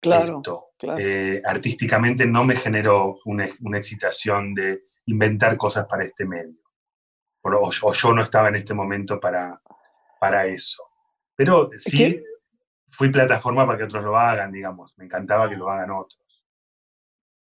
[0.00, 0.66] claro, esto.
[0.98, 6.58] Eh, artísticamente no me generó una, una excitación de inventar cosas para este medio.
[7.42, 9.60] O, yo no estaba en este momento para,
[10.18, 10.84] para eso.
[11.34, 12.22] Pero sí
[12.90, 14.96] fui plataforma para que otros lo hagan, digamos.
[14.98, 16.20] Me encantaba que lo hagan otros.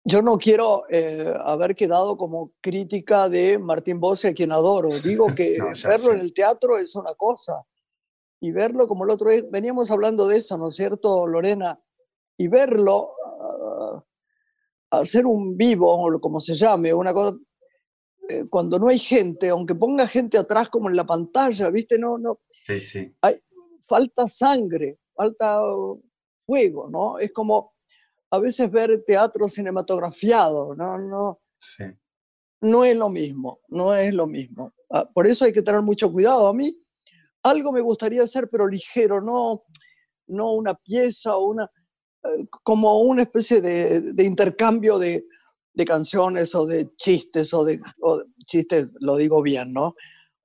[0.04, 4.88] Yo no quiero eh, haber quedado como crítica de Martín Bossi, a quien adoro.
[5.04, 7.64] Digo que verlo en el teatro es una cosa
[8.40, 11.78] y verlo como el otro día, veníamos hablando de eso, ¿no es cierto, Lorena?
[12.38, 14.00] Y verlo, uh,
[14.90, 17.36] hacer un vivo, o como se llame, una cosa,
[18.30, 21.98] eh, cuando no hay gente, aunque ponga gente atrás como en la pantalla, ¿viste?
[21.98, 22.40] No, no.
[22.66, 23.14] Sí, sí.
[23.20, 23.36] Hay,
[23.86, 25.60] falta sangre, falta
[26.46, 27.18] fuego, ¿no?
[27.18, 27.74] Es como
[28.30, 31.40] a veces ver teatro cinematografiado, no, no.
[31.58, 31.84] Sí.
[32.62, 34.72] No es lo mismo, no es lo mismo.
[34.90, 36.46] Ah, por eso hay que tener mucho cuidado.
[36.46, 36.76] A mí
[37.42, 39.64] algo me gustaría hacer, pero ligero, no,
[40.26, 41.70] no una pieza o una,
[42.24, 45.24] eh, como una especie de, de intercambio de,
[45.72, 47.80] de canciones o de chistes o de,
[48.46, 49.94] chistes, lo digo bien, ¿no?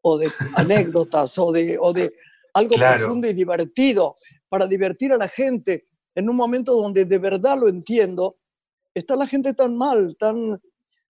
[0.02, 2.14] O de anécdotas o de, o de
[2.54, 4.16] algo profundo y divertido
[4.48, 8.38] para divertir a la gente en un momento donde de verdad lo entiendo.
[8.94, 10.62] Está la gente tan mal, tan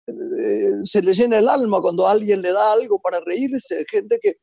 [0.07, 4.37] eh, se le llena el alma cuando alguien le da algo para reírse, gente que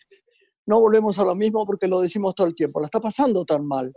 [0.65, 3.65] no volvemos a lo mismo porque lo decimos todo el tiempo, la está pasando tan
[3.65, 3.93] mal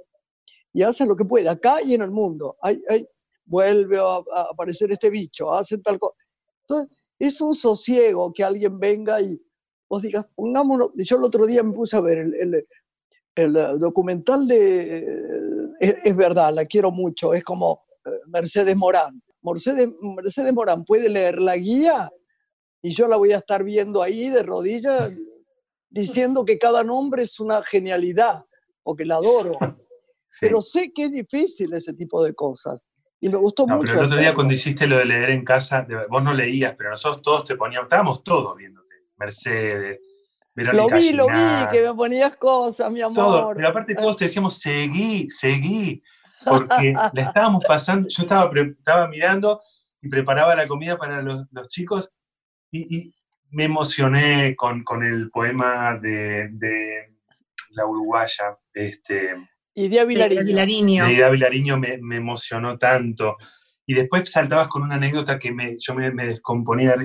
[0.73, 2.57] y hace lo que puede, acá y en el mundo.
[2.63, 3.07] Hay, hay,
[3.45, 4.21] vuelve a,
[4.51, 6.15] aparecer este bicho, hacen tal cosa.
[6.63, 9.41] Entonces, es un sosiego que alguien venga y
[9.89, 12.67] vos digas, pongámonos, yo el otro día me puse a ver el,
[13.35, 14.99] el, documental de,
[15.81, 19.23] es, verdad, la quiero mucho, es como eh, Mercedes Morán.
[19.43, 22.13] Mercedes, Mercedes Morán puede leer la guía
[22.83, 25.11] y yo la voy a estar viendo ahí de rodillas
[25.89, 28.45] diciendo que cada nombre es una genialidad,
[28.83, 29.59] o que la adoro.
[30.41, 32.83] Pero sé que es difícil ese tipo de cosas.
[33.21, 33.87] Y me gustó mucho.
[33.87, 36.91] Pero el otro día cuando hiciste lo de leer en casa, vos no leías, pero
[36.91, 38.95] nosotros todos te poníamos, estábamos todos viéndote.
[39.17, 39.99] Mercedes,
[40.55, 43.17] Verónica Lo vi, lo vi, que me ponías cosas, mi amor.
[43.17, 46.03] Todo, pero aparte todos te decíamos, seguí, seguí,
[46.45, 49.61] porque le estábamos pasando, yo estaba, estaba mirando
[50.03, 52.11] y preparaba la comida para los, los chicos
[52.71, 53.15] y,
[53.53, 57.17] me emocioné con, con el poema de, de
[57.71, 59.35] la uruguaya, este,
[59.75, 61.09] Idea Vilariño.
[61.09, 63.37] Idea Vilariño me, me, emocionó tanto.
[63.87, 66.97] Y después saltabas con una anécdota que me, yo me, me, descomponía.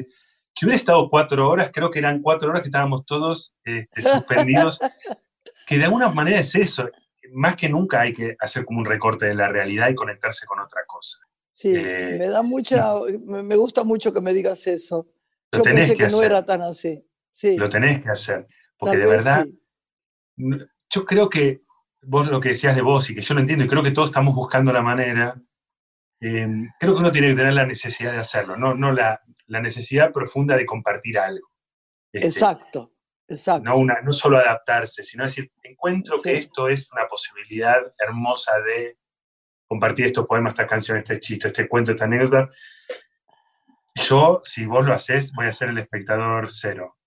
[0.57, 4.79] Si hubiera estado cuatro horas, creo que eran cuatro horas que estábamos todos este, suspendidos,
[5.67, 6.89] que de alguna manera es eso.
[7.33, 10.59] Más que nunca hay que hacer como un recorte de la realidad y conectarse con
[10.59, 11.19] otra cosa.
[11.53, 12.93] Sí, eh, me da mucha,
[13.25, 15.09] me gusta mucho que me digas eso.
[15.51, 17.05] Lo yo tenés pensé que, no era tan así.
[17.31, 17.57] Sí.
[17.57, 19.45] Lo tenés que hacer, porque de verdad,
[20.37, 21.63] yo creo que
[22.01, 24.09] vos lo que decías de vos y que yo lo entiendo y creo que todos
[24.09, 25.35] estamos buscando la manera,
[26.21, 26.47] eh,
[26.79, 30.11] creo que uno tiene que tener la necesidad de hacerlo, no, no la, la necesidad
[30.11, 31.47] profunda de compartir algo.
[32.11, 32.93] Este, exacto,
[33.27, 33.63] exacto.
[33.63, 38.97] No, una, no solo adaptarse, sino decir, encuentro que esto es una posibilidad hermosa de
[39.67, 42.49] compartir estos poemas, estas canciones, este chiste, este cuento, esta anécdota.
[43.95, 46.97] Yo, si vos lo haces, voy a ser el espectador cero.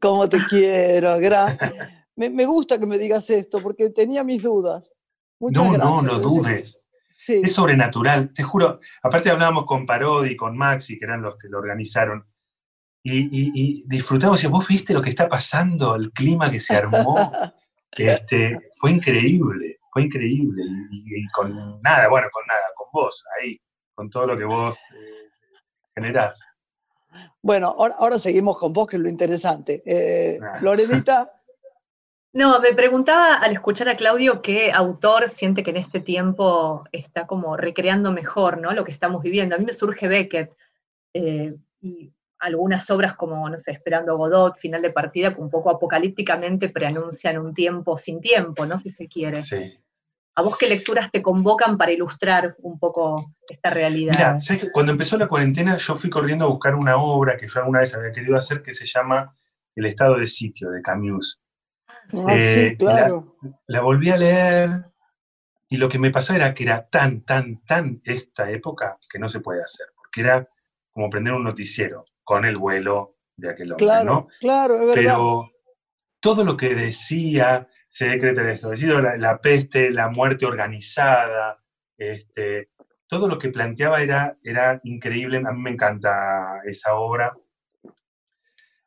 [0.00, 1.72] Como te quiero, gracias.
[2.16, 4.92] me, gusta que me digas esto porque tenía mis dudas.
[5.40, 6.81] no, no, no dudes.
[7.28, 8.80] Es sobrenatural, te juro.
[9.02, 12.26] Aparte hablábamos con Parodi, con Maxi, que eran los que lo organizaron.
[13.04, 17.32] Y, disfrutamos, y vos viste lo que está pasando, el clima que se armó.
[17.96, 20.62] este, fue increíble, fue increíble.
[20.90, 23.60] Y, con nada, bueno, con nada, con vos, ahí,
[23.94, 25.30] con todo lo que vos eh,
[25.94, 26.48] generás.
[27.40, 29.82] Bueno, ahora, seguimos con vos, que es lo interesante.
[29.84, 31.41] Eh, Lorenita.
[32.34, 37.26] No, me preguntaba al escuchar a Claudio qué autor siente que en este tiempo está
[37.26, 38.72] como recreando mejor ¿no?
[38.72, 39.54] lo que estamos viviendo.
[39.54, 40.56] A mí me surge Beckett
[41.12, 45.70] eh, y algunas obras como, no sé, Esperando Godot, Final de Partida, que un poco
[45.70, 48.78] apocalípticamente preanuncian un tiempo sin tiempo, ¿no?
[48.78, 49.36] Si se quiere.
[49.36, 49.78] Sí.
[50.34, 54.14] ¿A vos qué lecturas te convocan para ilustrar un poco esta realidad?
[54.16, 57.46] Mira, ¿sabes que cuando empezó la cuarentena yo fui corriendo a buscar una obra que
[57.46, 59.36] yo alguna vez había querido hacer que se llama
[59.76, 61.41] El estado de sitio de Camus.
[62.26, 63.36] Ah, sí, eh, claro.
[63.66, 64.84] La, volví a leer
[65.68, 69.28] y lo que me pasaba era que era tan, tan, tan esta época que no
[69.28, 70.48] se puede hacer, porque era
[70.90, 74.28] como prender un noticiero con el vuelo de aquel hombre, claro, ¿no?
[74.40, 74.94] Claro, es verdad.
[74.94, 75.50] Pero
[76.20, 81.62] todo lo que decía, se decreta el establecido, la, la peste, la muerte organizada,
[81.96, 82.70] este,
[83.12, 87.36] todo lo que planteaba era, era increíble, a mí me encanta esa obra.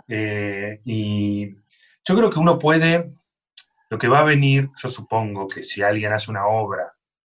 [0.07, 1.55] Eh, y
[2.07, 3.13] yo creo que uno puede,
[3.89, 6.93] lo que va a venir, yo supongo que si alguien hace una obra,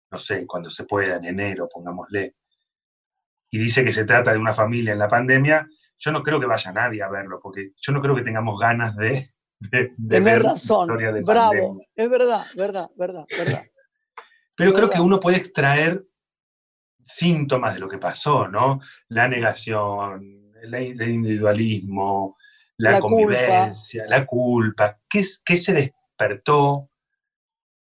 [0.10, 2.36] no sé, cuando se pueda, en enero, pongámosle,
[3.50, 5.68] y dice que se trata de una familia en la pandemia,
[6.00, 8.96] yo no creo que vaya nadie a verlo, porque yo no creo que tengamos ganas
[8.96, 9.26] de,
[9.60, 10.98] de, ver razón.
[10.98, 13.64] De Bravo, es verdad, verdad, verdad, verdad.
[14.56, 16.04] Pero creo que uno puede extraer
[17.06, 18.80] síntomas de lo que pasó, ¿no?
[19.10, 22.38] La negación, el individualismo,
[22.82, 26.90] la, convivencia, la culpa, ¿Qué, ¿qué, se despertó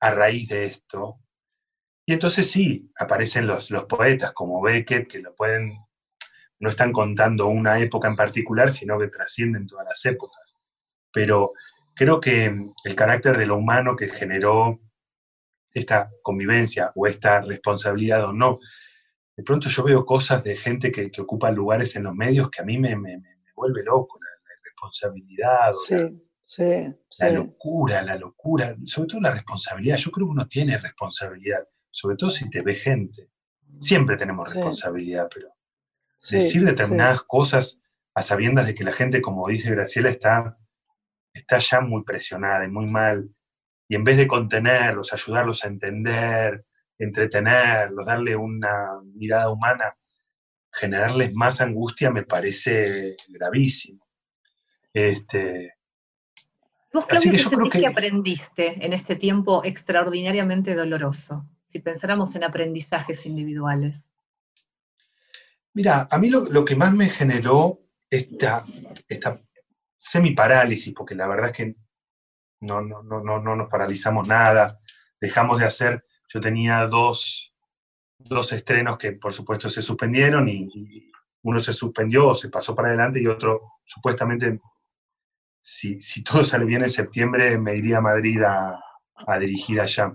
[0.00, 1.20] a raíz de esto?
[2.04, 5.78] Y entonces sí, aparecen los, los poetas como Beckett, que lo pueden,
[6.58, 10.56] no están contando una época en particular, sino que trascienden todas las épocas.
[11.12, 11.52] Pero
[11.94, 12.52] creo que
[12.84, 14.80] el carácter de lo humano que generó
[15.72, 18.58] esta convivencia o esta responsabilidad o no,
[19.36, 22.64] de pronto yo veo cosas de gente que, ocupa lugares en los medios que a
[22.64, 24.18] mí me, me, me vuelve loco
[24.78, 25.72] responsabilidad,
[27.18, 29.96] la, locura, la locura, sobre todo la responsabilidad.
[29.96, 33.30] Yo creo que uno tiene responsabilidad, sobre todo si te ve gente.
[33.78, 35.48] Siempre tenemos responsabilidad, pero
[36.30, 37.80] decir determinadas cosas
[38.14, 40.58] a sabiendas de que la gente, como dice Graciela, está,
[41.32, 43.28] está ya muy presionada y muy mal.
[43.88, 46.64] Y en vez de contenerlos, ayudarlos a entender,
[46.98, 49.96] entretenerlos, darle una mirada humana,
[50.72, 54.07] generarles más angustia me parece gravísimo.
[54.98, 55.76] Este,
[56.92, 57.86] ¿Vos, Claudio, qué sentís que...
[57.86, 61.46] aprendiste en este tiempo extraordinariamente doloroso?
[61.68, 64.10] Si pensáramos en aprendizajes individuales.
[65.72, 67.78] Mira, a mí lo, que más me generó
[68.10, 68.64] esta,
[69.08, 69.40] esta
[69.96, 71.76] semi-parálisis, porque la verdad es que
[72.62, 74.80] no, no, no, no, nos paralizamos nada,
[75.20, 77.54] dejamos de hacer, yo tenía dos,
[78.18, 82.88] dos estrenos que por supuesto se suspendieron y, uno se suspendió o se pasó para
[82.88, 84.58] adelante y otro supuestamente
[85.60, 88.80] si, todo sale bien en septiembre, me iría a Madrid a,
[89.38, 90.14] dirigir allá.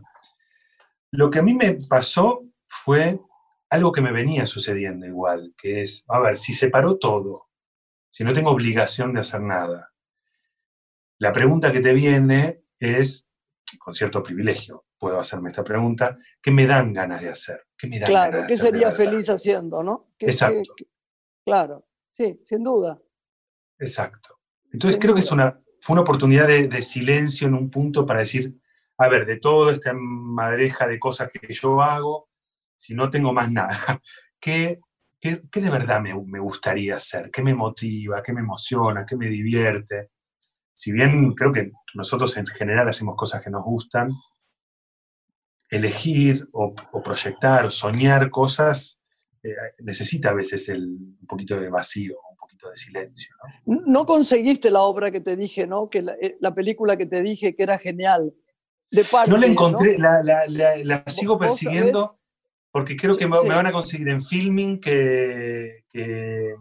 [1.12, 3.20] Lo que a mí me pasó fue
[3.70, 7.50] algo que me venía sucediendo igual, que es, a ver, si se paró todo,
[8.10, 9.92] si no tengo obligación de hacer nada,
[11.20, 13.32] la pregunta que te viene es,
[13.80, 17.66] con cierto privilegio, puedo hacerme esta pregunta, ¿qué me dan ganas de hacer?
[17.78, 20.14] ¿Qué me claro, ¿qué sería feliz haciendo, no?
[20.20, 20.76] Exacto.
[21.46, 23.02] claro, sí, sin duda.
[23.80, 24.40] Exacto.
[24.74, 28.54] Entonces creo que es una, fue una oportunidad de, silencio en un punto para decir,
[28.98, 32.30] a ver, de toda esta madreja de cosas que yo hago,
[32.76, 33.70] si no tengo más nada,
[34.40, 34.80] ¿qué,
[35.22, 37.30] qué, de verdad me, me, gustaría hacer?
[37.32, 38.24] ¿Qué me motiva?
[38.24, 39.06] ¿Qué me emociona?
[39.06, 40.10] ¿Qué me divierte?
[40.74, 44.10] Si bien creo que nosotros en general hacemos cosas que nos gustan,
[45.70, 49.00] elegir o, proyectar, soñar cosas,
[49.44, 52.18] eh, necesita a veces el, un poquito de vacío,
[52.70, 53.36] de silencio.
[53.66, 54.06] ¿no?
[54.06, 55.90] conseguiste la obra que te dije, ¿no?
[55.90, 58.34] Que la, eh, película que te dije que era genial.
[58.92, 62.20] De no la encontré, La, sigo persiguiendo
[62.74, 66.56] porque creo que me, van a conseguir en filming que, que,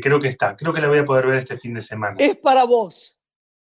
[0.00, 0.56] creo que está.
[0.56, 2.16] Creo que la voy a poder ver este fin de semana.
[2.18, 3.16] Es para vos.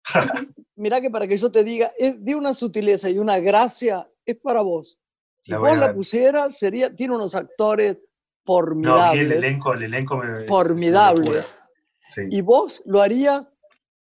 [0.76, 4.36] Mirá que para que yo te diga, es de una sutileza y una gracia, es
[4.36, 5.01] para vos.
[5.41, 7.97] Si vos la pusieras, sería, tiene unos actores
[8.49, 9.21] formidable.
[9.21, 11.41] el elenco, el elenco me, formidable.
[12.31, 13.51] Y vos lo harías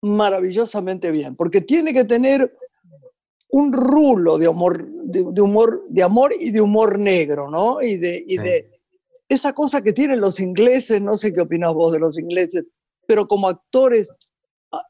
[0.01, 2.53] maravillosamente bien, porque tiene que tener
[3.51, 7.81] un rulo de humor, de, humor, de amor y de humor negro, ¿no?
[7.81, 8.69] Y de, y de
[9.29, 12.65] esa cosa que tienen los ingleses, no sé qué opinas vos de los ingleses,
[13.07, 14.11] pero como actores
[14.73, 14.83] ah,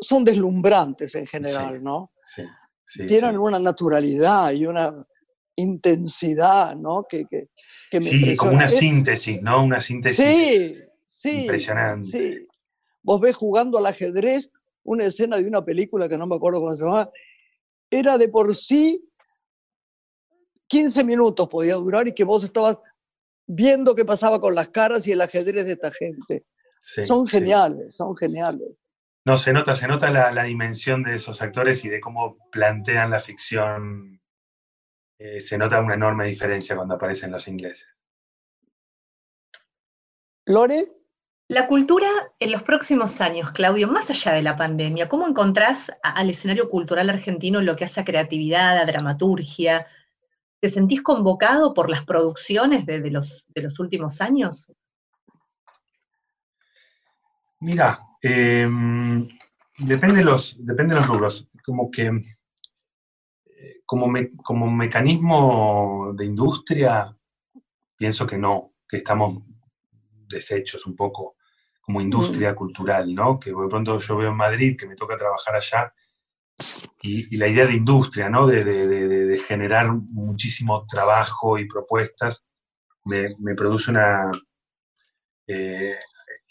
[0.00, 2.10] son deslumbrantes en general, ¿no?
[2.24, 2.42] Sí,
[2.84, 5.06] sí Tienen una naturalidad y una
[5.54, 7.06] intensidad, ¿no?
[7.08, 7.50] Que, que,
[7.90, 9.64] que me sí, como una síntesis, ¿no?
[9.64, 10.76] Una síntesis sí,
[11.06, 12.06] sí, impresionante.
[12.06, 12.48] Sí.
[13.02, 14.50] Vos ves jugando al ajedrez
[14.82, 17.10] una escena de una película que no me acuerdo cómo se llama,
[17.90, 19.04] era de por sí
[20.68, 22.78] 15 minutos podía durar y que vos estabas
[23.46, 26.44] viendo qué pasaba con las caras y el ajedrez de esta gente.
[26.80, 28.68] son geniales, son geniales.
[29.24, 33.18] No, se nota, se nota la, dimensión de esos actores y de cómo plantean la
[33.18, 34.20] ficción.
[35.18, 38.04] Eh, se nota una enorme diferencia cuando aparecen los ingleses.
[40.46, 40.92] Lore.
[41.48, 42.08] La cultura
[42.38, 47.08] en los próximos años, Claudio, más allá de la pandemia, ¿cómo encontrás al escenario cultural
[47.08, 49.86] argentino lo que hace a creatividad, a dramaturgia,
[50.60, 54.72] ¿Te sentís convocado por las producciones de, los, de los, últimos años?
[57.60, 59.28] Mira, em,
[59.78, 61.48] depende, los, depende de los rubros.
[61.64, 62.10] Como que
[63.88, 64.12] como,
[64.44, 67.16] como mecanismo de industria,
[67.96, 69.42] pienso que no, que estamos
[70.28, 71.36] deshechos un poco
[71.80, 72.54] como industria mm.
[72.54, 73.40] cultural, ¿no?
[73.40, 75.94] Que de pronto yo veo en Madrid que me toca trabajar allá
[77.00, 78.46] y, la idea de industria, ¿no?
[78.46, 82.46] de, generar muchísimo trabajo y propuestas,
[83.06, 84.30] me, produce una
[85.46, 85.98] eh,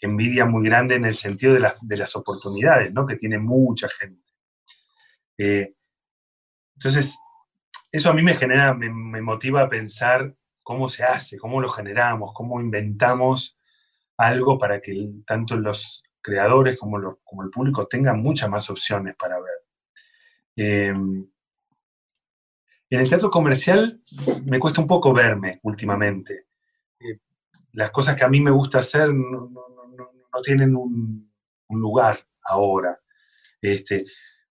[0.00, 3.06] envidia muy grande en el sentido de, las oportunidades ¿no?
[3.06, 4.28] que tiene mucha gente.
[5.38, 5.72] Eh,
[6.74, 7.20] entonces,
[7.90, 12.32] eso a mí me genera, me, motiva a pensar cómo se hace, cómo lo generamos,
[12.34, 13.58] cómo inventamos
[14.16, 19.54] algo para que tanto los creadores como, el público tengan muchas más opciones para ver.
[20.56, 21.26] Em,
[22.90, 24.00] en el teatro comercial
[24.46, 26.46] me cuesta un poco verme últimamente.
[26.98, 27.18] Eh,
[27.72, 29.52] las cosas que a mí me gusta hacer no,
[30.42, 31.30] tienen un,
[31.68, 32.98] lugar ahora.
[33.60, 34.06] Este,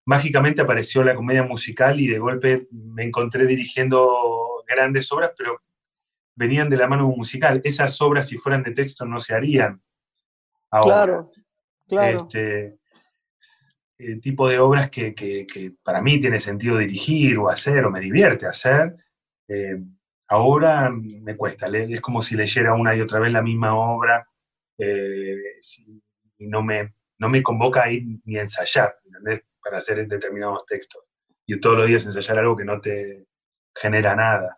[0.08, 5.62] mágicamente apareció la comedia musical y de golpe me encontré dirigiendo grandes obras, pero
[6.34, 7.60] venían de la mano musical.
[7.64, 9.82] Esas obras, si fueran de texto, no se harían
[10.72, 10.96] ahora.
[10.96, 11.32] Claro,
[11.90, 12.20] claro.
[12.20, 12.78] Este,
[13.98, 15.14] el tipo de obras que,
[15.84, 18.96] para mí tiene sentido dirigir o hacer o me divierte hacer,
[19.50, 19.78] eh,
[20.30, 21.68] ahora me cuesta.
[21.68, 24.26] Es como si leyera una y otra vez la misma obra
[24.78, 25.36] eh,
[26.38, 28.96] y no me, no me convoca a ir ni a ensayar,
[29.62, 31.04] Para hacer determinados textos.
[31.46, 33.28] Y todos los días ensayar algo que no te
[33.76, 34.58] genera nada.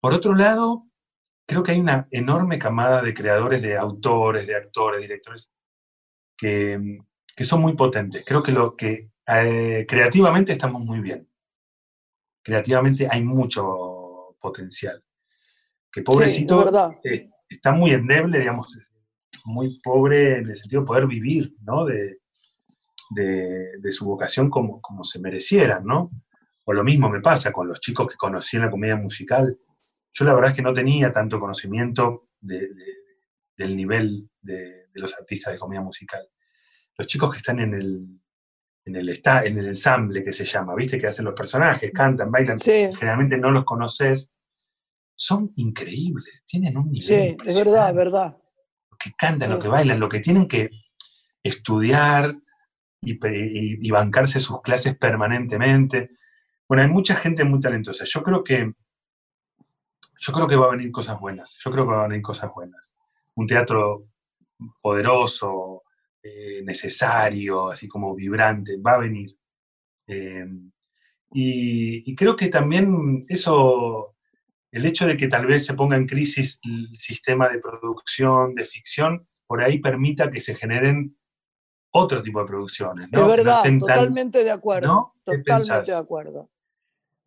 [0.00, 0.86] Por otro lado,
[1.46, 5.52] creo que hay una enorme camada de creadores, de autores, de actores, directores,
[6.36, 7.00] que,
[7.34, 8.22] que son muy potentes.
[8.24, 11.28] Creo que lo que eh, creativamente estamos muy bien.
[12.42, 15.02] Creativamente hay mucho potencial.
[15.90, 16.70] Que pobrecito
[17.48, 18.78] está muy endeble, digamos,
[19.44, 21.84] muy pobre en el sentido de poder vivir, ¿no?
[21.84, 22.17] De,
[23.10, 26.10] de, su vocación como, como se merecieran, ¿no?
[26.64, 29.58] O lo mismo me pasa con los chicos que conocí en la comedia musical.
[30.12, 35.58] Yo la verdad es que no tenía tanto conocimiento del nivel de, los artistas de
[35.58, 36.28] comedia musical
[36.98, 38.20] los chicos que están en el,
[38.84, 40.98] en el, en el ensamble que se llama, ¿viste?
[40.98, 44.34] Que hacen los personajes, cantan, bailan, generalmente no los conoces,
[45.14, 47.06] son increíbles, tienen un nivel.
[47.06, 48.36] Sí, es verdad, es verdad.
[48.90, 50.70] Lo que cantan, lo que bailan, lo que tienen que
[51.42, 52.36] estudiar
[53.00, 56.10] y, bancarse sus clases permanentemente.
[56.68, 58.04] Bueno, hay mucha gente muy talentosa.
[58.04, 58.72] Yo creo que
[60.20, 61.56] yo creo que va a venir cosas buenas.
[61.60, 62.98] Yo creo que va a venir cosas buenas.
[63.34, 64.08] Un teatro
[64.80, 65.84] poderoso,
[66.22, 69.36] eh, necesario, así como vibrante, va a venir.
[70.06, 70.46] Eh,
[71.32, 74.16] y, creo que también eso,
[74.72, 78.64] el hecho de que tal vez se ponga en crisis el sistema de producción de
[78.64, 81.16] ficción, por ahí permita que se generen
[81.90, 83.08] otro tipo de producciones.
[83.10, 83.26] ¿no?
[83.26, 85.14] verdad, totalmente de acuerdo.
[85.24, 86.50] Totalmente de acuerdo.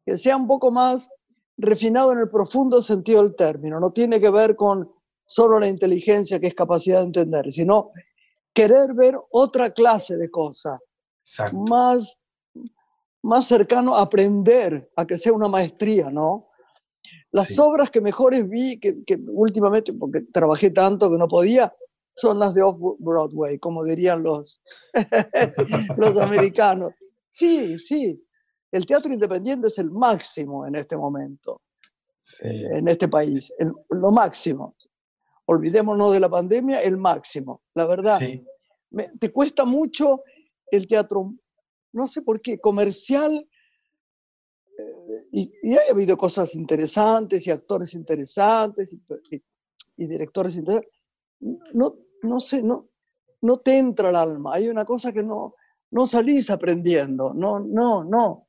[0.06, 1.10] Que sea un poco más
[1.58, 3.80] refinado en el profundo sentido del término.
[3.80, 4.92] No tiene que ver con
[5.26, 7.92] solo la inteligencia, que es capacidad de entender, sino
[8.54, 10.80] querer ver otra clase de cosas,
[11.54, 12.20] más,
[13.24, 16.50] más cercano a aprender, a que sea una maestría, ¿no?
[17.32, 18.98] Las obras que mejores vi, que,
[19.30, 21.74] últimamente, porque trabajé tanto que no podía,
[22.16, 24.62] son las de Off-Broadway, como dirían los,
[25.98, 26.94] los americanos.
[27.32, 28.22] Sí, sí,
[28.72, 31.62] el teatro independiente es el máximo en este momento,
[32.42, 33.54] en este país,
[33.90, 34.76] lo máximo
[35.52, 38.20] olvidémonos de la pandemia, el máximo, la verdad.
[39.20, 40.24] te cuesta mucho
[40.68, 41.34] el teatro,
[41.92, 43.48] no sé por qué, comercial,
[45.34, 49.44] y, y ha habido cosas interesantes y actores interesantes y,
[49.98, 50.92] y directores interesantes.
[51.42, 52.90] No, no sé, no,
[53.42, 54.54] no te entra el alma.
[54.54, 55.56] Hay una cosa que no,
[55.92, 57.34] no salís aprendiendo.
[57.34, 58.48] No, no, no.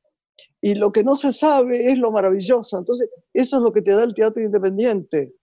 [0.61, 2.77] Y lo que no se sabe es lo maravilloso.
[2.77, 5.33] Entonces, eso es lo que te da el teatro independiente.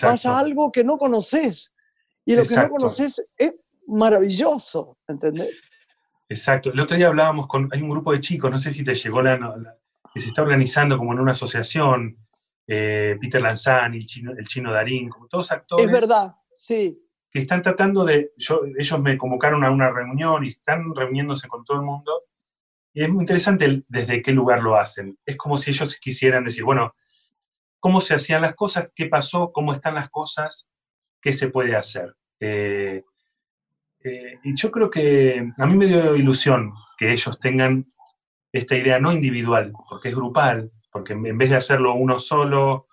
[0.00, 1.72] Pasa algo que no conoces.
[2.24, 3.54] Y lo que no conoces es
[3.86, 5.50] maravilloso, ¿entendés?
[6.28, 6.70] Exacto.
[6.70, 9.22] El otro día hablábamos con, hay un grupo de chicos, no sé si te llegó
[9.22, 9.38] la,
[10.12, 12.18] que se está organizando como en una asociación,
[12.66, 15.86] eh, Peter Lanzani, el chino, el chino Darín, como todos actores.
[15.86, 17.04] Es verdad, sí.
[17.30, 21.64] Que están tratando de, yo, ellos me convocaron a una reunión y están reuniéndose con
[21.64, 22.24] todo el mundo.
[22.92, 25.18] Y es muy interesante desde qué lugar lo hacen.
[25.24, 26.94] Es como si ellos quisieran decir, bueno,
[27.78, 28.88] ¿cómo se hacían las cosas?
[28.94, 29.52] ¿Qué pasó?
[29.52, 30.70] ¿Cómo están las cosas?
[31.20, 32.16] ¿Qué se puede hacer?
[32.40, 33.04] Eh,
[34.04, 37.92] eh, y yo creo que a mí me dio ilusión que ellos tengan
[38.52, 42.88] esta idea no individual, porque es grupal, porque en vez de hacerlo uno solo,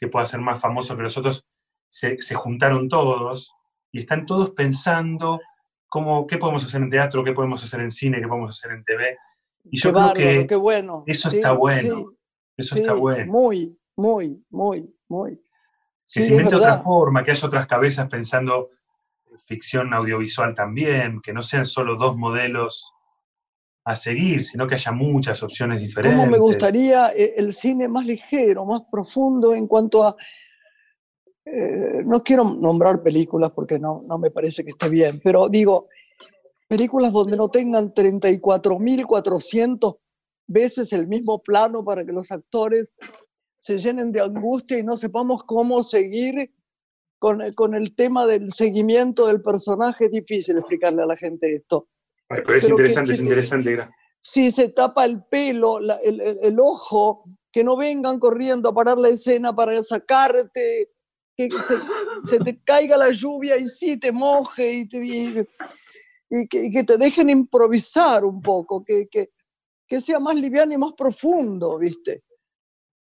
[0.00, 1.46] que pueda ser más famoso que los otros,
[1.94, 3.54] se, juntaron todos
[3.92, 5.40] y están todos pensando
[5.88, 8.84] cómo, qué podemos hacer en teatro, qué podemos hacer en cine, qué podemos hacer en
[8.84, 9.16] TV.
[9.64, 11.04] Y yo creo que qué bueno.
[11.06, 12.12] eso está bueno.
[12.56, 13.32] eso está bueno.
[13.32, 15.40] Muy, muy, muy, muy.
[16.12, 18.70] Que se invente otra forma, que haya otras cabezas pensando
[19.46, 22.92] ficción audiovisual también, que no sean solo dos modelos
[23.84, 26.18] a seguir, sino que haya muchas opciones diferentes.
[26.18, 30.16] ¿Cómo me gustaría eh, el cine más ligero, más profundo en cuanto a...
[31.46, 35.88] Eh, no quiero nombrar películas porque no, no me parece que esté bien, pero digo,
[36.68, 39.98] películas donde no tengan 34.400
[40.46, 42.92] veces el mismo plano para que los actores
[43.60, 46.52] se llenen de angustia y no sepamos cómo seguir
[47.18, 51.88] con, el tema del seguimiento del personaje, es difícil explicarle a la gente esto.
[52.28, 53.88] pero es interesante, es interesante.
[54.20, 59.54] Si se tapa el pelo, el, ojo, que no vengan corriendo a parar la escena
[59.54, 60.90] para sacarte,
[61.36, 61.50] que
[62.28, 64.88] se, te caiga la lluvia y sí te moje y,
[66.30, 69.30] y, que, te dejen improvisar un poco, que, que,
[69.86, 72.24] que sea más liviano y más profundo, ¿viste?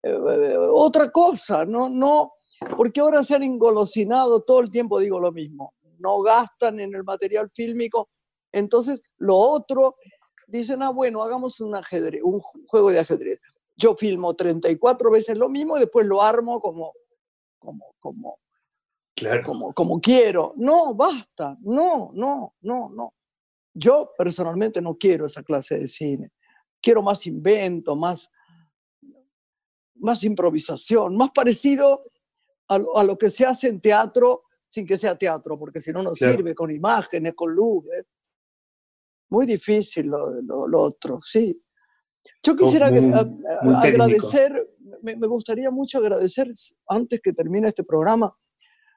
[0.03, 2.34] Eh, eh, otra cosa, no, no,
[2.75, 7.03] porque ahora se han engolosinado, todo el tiempo digo lo mismo, no gastan en el
[7.03, 8.09] material fílmico,
[8.51, 9.95] entonces lo otro,
[10.47, 13.39] dicen, ah, bueno, hagamos un ajedrez, un juego de ajedrez.
[13.75, 16.93] Yo filmo 34 veces lo mismo y después lo armo como,
[17.58, 18.39] como, como,
[19.43, 20.53] como, como quiero.
[20.58, 23.14] No, basta, no, no, no, no.
[23.74, 26.32] Yo personalmente no quiero esa clase de cine.
[26.82, 28.30] Quiero más invento, más,
[29.95, 32.03] más improvisación, más parecido
[32.68, 36.14] a lo, que se hace en teatro sin que sea teatro, porque si no, no
[36.14, 37.86] sirve con imágenes, con luz.
[39.30, 41.62] Muy difícil lo, otro, sí.
[42.43, 44.51] Yo quisiera agradecer,
[45.02, 46.48] me, gustaría mucho agradecer,
[46.88, 48.36] antes que termine este programa,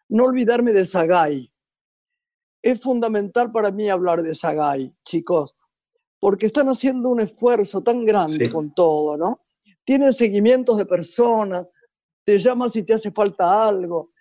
[0.09, 1.53] no olvidarme de Sagay.
[2.63, 5.57] Es fundamental para mí hablar de Sagay, chicos,
[6.19, 9.41] porque están haciendo un esfuerzo tan grande con todo, ¿no?
[9.85, 11.67] Tienen seguimientos de personas,
[12.25, 14.13] te llama si te hace falta algo.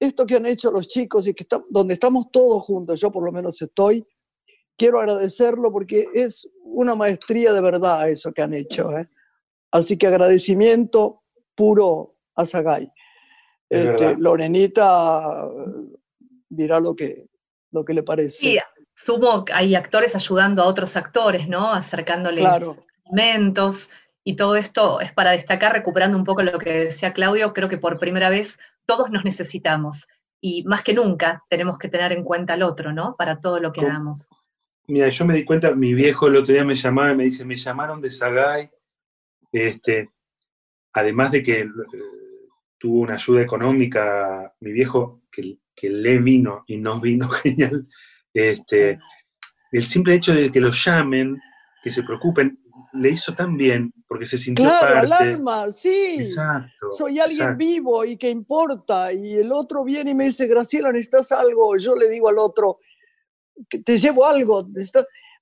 [0.00, 3.24] Esto que han hecho los chicos y que está, donde estamos todos juntos, yo por
[3.24, 4.06] lo menos estoy,
[4.76, 8.90] quiero agradecerlo porque es una maestría de verdad eso que han hecho.
[8.96, 9.08] ¿eh?
[9.70, 11.21] Así que agradecimiento
[11.62, 12.90] puro a Sagay.
[13.70, 15.48] Este, Lorenita
[16.48, 17.28] dirá lo que,
[17.70, 18.30] lo que le parece.
[18.30, 18.58] Sí,
[18.96, 21.72] sumo que hay actores ayudando a otros actores, ¿no?
[21.72, 22.84] Acercándoles claro.
[23.06, 23.90] alimentos,
[24.24, 27.78] y todo esto es para destacar, recuperando un poco lo que decía Claudio, creo que
[27.78, 30.08] por primera vez todos nos necesitamos
[30.40, 33.14] y más que nunca tenemos que tener en cuenta al otro, ¿no?
[33.16, 34.30] Para todo lo que hagamos.
[34.88, 37.44] Mira, yo me di cuenta, mi viejo el otro día me llamaba y me dice,
[37.44, 38.68] me llamaron de Sagay,
[39.52, 40.10] este,
[40.92, 41.68] además de que eh,
[42.78, 47.86] tuvo una ayuda económica, mi viejo, que, que le vino y nos vino genial,
[48.34, 48.98] este,
[49.70, 51.40] el simple hecho de que lo llamen,
[51.82, 52.58] que se preocupen,
[52.94, 56.34] le hizo tan bien porque se sintió claro, al alma, sí.
[56.90, 59.12] Soy alguien vivo y que importa.
[59.12, 61.76] Y el otro viene y me dice, Graciela, necesitas algo.
[61.78, 62.78] Yo le digo al otro,
[63.84, 64.68] te llevo algo.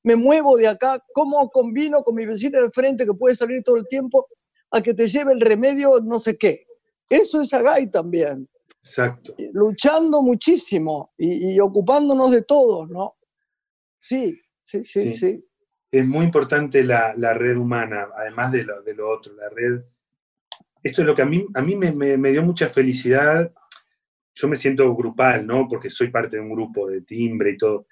[0.05, 1.05] Me muevo de acá.
[1.13, 4.29] ¿Cómo combino con mi vecino de frente que puede salir todo el tiempo
[4.71, 6.67] a que te lleve el remedio no sé qué?
[7.09, 8.49] Eso es Agay también.
[8.83, 9.35] Exacto.
[9.53, 13.17] Luchando muchísimo y, y ocupándonos de todos, ¿no?
[13.99, 15.45] Sí, sí, sí, sí
[15.91, 19.83] es muy importante la, red humana, además de lo, de lo, otro, la red.
[20.83, 23.53] Esto es lo que a mí, a mí me, dio mucha felicidad.
[24.35, 25.67] Yo me siento grupal, ¿no?
[25.69, 27.87] Porque soy parte de un grupo de timbre y todo.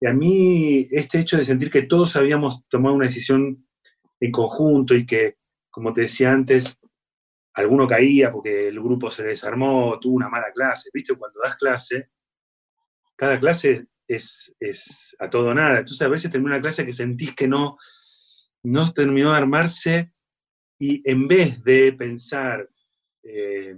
[0.00, 3.66] Y a mí este hecho de sentir que todos habíamos tomado una decisión
[4.18, 5.36] en conjunto y que
[5.72, 6.78] como te decía antes,
[7.54, 10.90] alguno caía porque el grupo se desarmó, tuvo una mala clase.
[10.94, 11.16] ¿Viste?
[11.16, 12.10] Cuando das clase,
[13.16, 15.78] cada clase es, es a todo nada.
[15.78, 17.78] Entonces a veces termina una clase que sentís que no,
[18.62, 20.12] no terminó de armarse
[20.78, 22.68] y en vez de pensar
[23.24, 23.74] eh,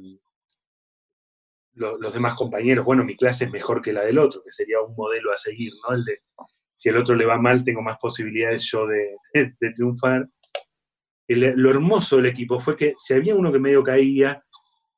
[1.75, 4.95] los demás compañeros, bueno, mi clase es mejor que la del otro, que sería un
[4.95, 5.95] modelo a seguir, ¿no?
[5.95, 6.23] El de,
[6.77, 9.17] si el otro le va mal, tengo más posibilidades yo de,
[9.75, 10.29] triunfar.
[11.29, 14.45] Lo hermoso del equipo fue que si había uno que medio caía,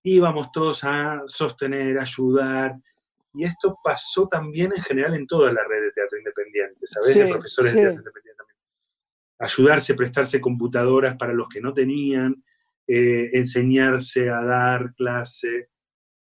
[0.02, 2.76] íbamos todos a sostener, ayudar,
[3.36, 7.14] y esto pasó también en general en toda la red de teatro independiente, ¿sabes?
[7.14, 8.58] de profesores de teatro independiente también.
[9.38, 12.42] Ayudarse, prestarse computadoras para los que no tenían,
[12.86, 15.68] eh, enseñarse a dar clase.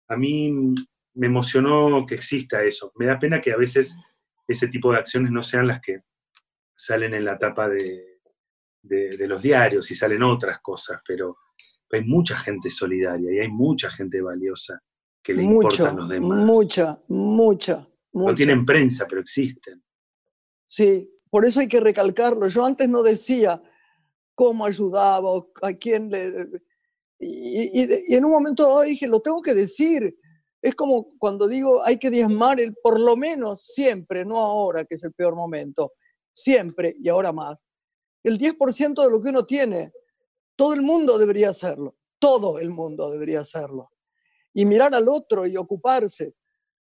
[0.07, 0.73] A mí
[1.13, 2.91] me emocionó que exista eso.
[2.95, 3.95] Me da pena que a veces
[4.47, 6.01] ese tipo de acciones no sean las que
[6.73, 8.12] salen en la tapa de,
[8.83, 11.37] de los diarios y salen otras cosas, pero
[11.91, 14.81] hay mucha gente solidaria y hay mucha gente valiosa
[15.21, 16.39] que le importan los demás.
[16.39, 18.29] Mucha, mucha, mucha.
[18.29, 19.81] No tienen prensa, pero existen.
[20.65, 22.47] Sí, por eso hay que recalcarlo.
[22.47, 23.61] Yo antes no decía
[24.35, 26.49] cómo ayudaba o a quién le...
[27.19, 30.17] Y, en un momento dado dije, lo tengo que decir.
[30.61, 34.95] Es como cuando digo, hay que diezmar el, por lo menos siempre, no ahora, que
[34.95, 35.93] es el peor momento,
[36.33, 37.63] siempre y ahora más,
[38.23, 39.91] el 10% de lo que uno tiene.
[40.55, 43.89] Todo el mundo debería hacerlo, todo el mundo debería hacerlo
[44.53, 46.35] y mirar al otro y ocuparse.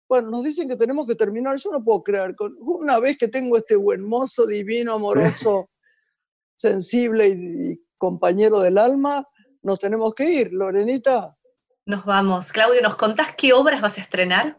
[0.08, 3.28] Bueno, nos dicen que tenemos que terminar, yo no puedo creer, con, una vez que
[3.28, 5.70] tengo este buen mozo, divino, amoroso,
[6.54, 9.26] sensible y, compañero del alma,
[9.62, 11.36] nos tenemos que ir, Lorenita.
[11.86, 12.50] Nos vamos.
[12.50, 14.58] Claudio, ¿nos contás qué obras vas a estrenar?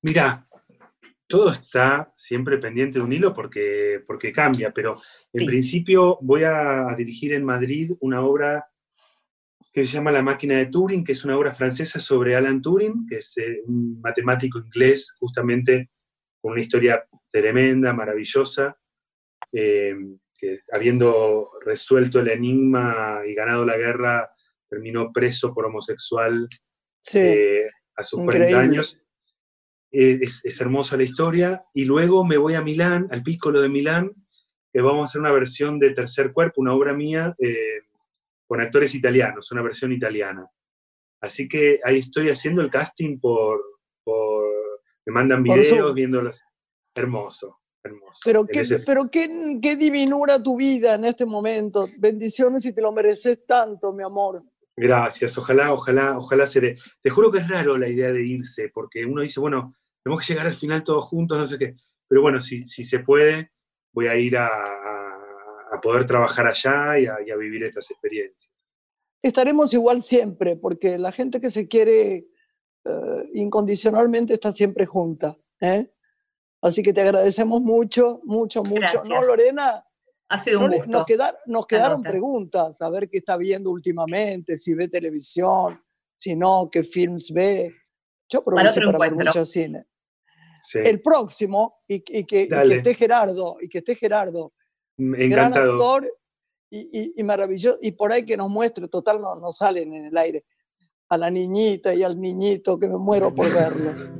[0.00, 0.48] Mira,
[1.32, 4.92] todo está siempre pendiente de un hilo porque, porque cambia, pero
[5.32, 8.66] en principio voy a dirigir en Madrid una obra
[9.72, 13.06] que se llama La máquina de Turing, que es una obra francesa sobre Alan Turing,
[13.08, 15.88] que es eh, un matemático inglés, justamente
[16.38, 18.76] con una historia tremenda, maravillosa,
[19.52, 19.96] eh,
[20.38, 24.30] que habiendo resuelto el enigma y ganado la guerra,
[24.68, 26.46] terminó preso por homosexual
[27.14, 29.01] eh, a sus 40 años.
[29.92, 31.64] Es, es, hermosa la historia.
[31.74, 34.10] Y luego me voy a Milán, al Piccolo de Milán,
[34.72, 37.36] que vamos a hacer una versión de Tercer Cuerpo, una obra mía
[38.46, 40.46] con actores italianos, una versión italiana.
[41.22, 43.60] Así que ahí estoy haciendo el casting por,
[45.06, 46.42] me mandan videos viéndolos.
[46.94, 48.20] Hermoso, hermoso.
[48.24, 51.88] Pero, qué, pero qué, qué divinura tu vida en este momento.
[51.98, 54.42] Bendiciones y te lo mereces tanto, mi amor.
[54.76, 56.76] Gracias, ojalá, ojalá, ojalá seré.
[57.00, 60.32] Te juro que es raro la idea de irse, porque uno dice, bueno, tenemos que
[60.32, 61.76] llegar al final todos juntos, no sé qué.
[62.08, 63.52] Pero bueno, si, si se puede,
[63.92, 64.48] voy a ir a,
[65.72, 68.52] a poder trabajar allá y a, vivir estas experiencias.
[69.22, 72.26] Estaremos igual siempre, porque la gente que se quiere
[72.84, 75.36] eh, incondicionalmente está siempre junta.
[75.60, 75.90] ¿eh?
[76.60, 79.02] Así que te agradecemos mucho, mucho, mucho.
[79.08, 79.84] No, Lorena.
[80.28, 80.88] Ha sido un gusto.
[80.88, 81.06] Nos,
[81.46, 85.82] nos quedaron preguntas, a ver qué está viendo últimamente, si ve televisión,
[86.18, 87.70] si no, qué films ve.
[88.28, 89.86] Yo aprovecho para, ver mucho cine.
[90.74, 94.52] El próximo, y, que, y, que, esté Gerardo, y que esté Gerardo
[94.96, 96.06] Gran actor
[96.70, 97.78] y, maravilloso.
[97.80, 100.44] Y por ahí que nos muestre, total, no, no salen en el aire.
[101.08, 104.12] A la niñita y al niñito, que me muero por verlos.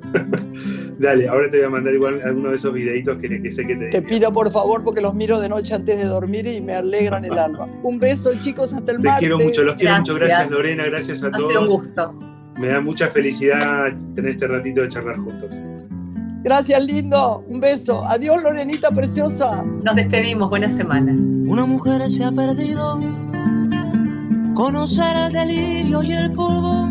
[0.99, 3.89] Dale, ahora te voy a mandar igual alguno de esos videitos que, sé que te...
[3.89, 7.25] Te pido por favor porque los miro de noche antes de dormir y me alegran
[7.25, 7.67] el alma.
[7.83, 9.15] Un beso chicos, hasta el martes.
[9.15, 10.15] Te quiero mucho, los quiero mucho.
[10.15, 11.45] Gracias Lorena, gracias a todos.
[11.45, 12.13] Ha sido un gusto.
[12.59, 15.59] Me da mucha felicidad tener este ratito de charlar juntos.
[16.45, 17.45] Gracias, lindo.
[17.49, 18.05] Un beso.
[18.05, 19.63] Adiós, Lorenita preciosa.
[19.63, 20.51] Nos despedimos.
[20.51, 21.13] Buena semana.
[21.13, 22.99] Una mujer se ha perdido.
[24.55, 26.91] Conocer el delirio y el polvo.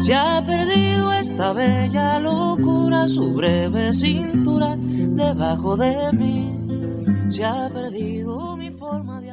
[0.00, 6.60] Se ha perdido esta bella locura, su breve cintura debajo de mí.
[7.30, 9.25] Se ha perdido mi forma de.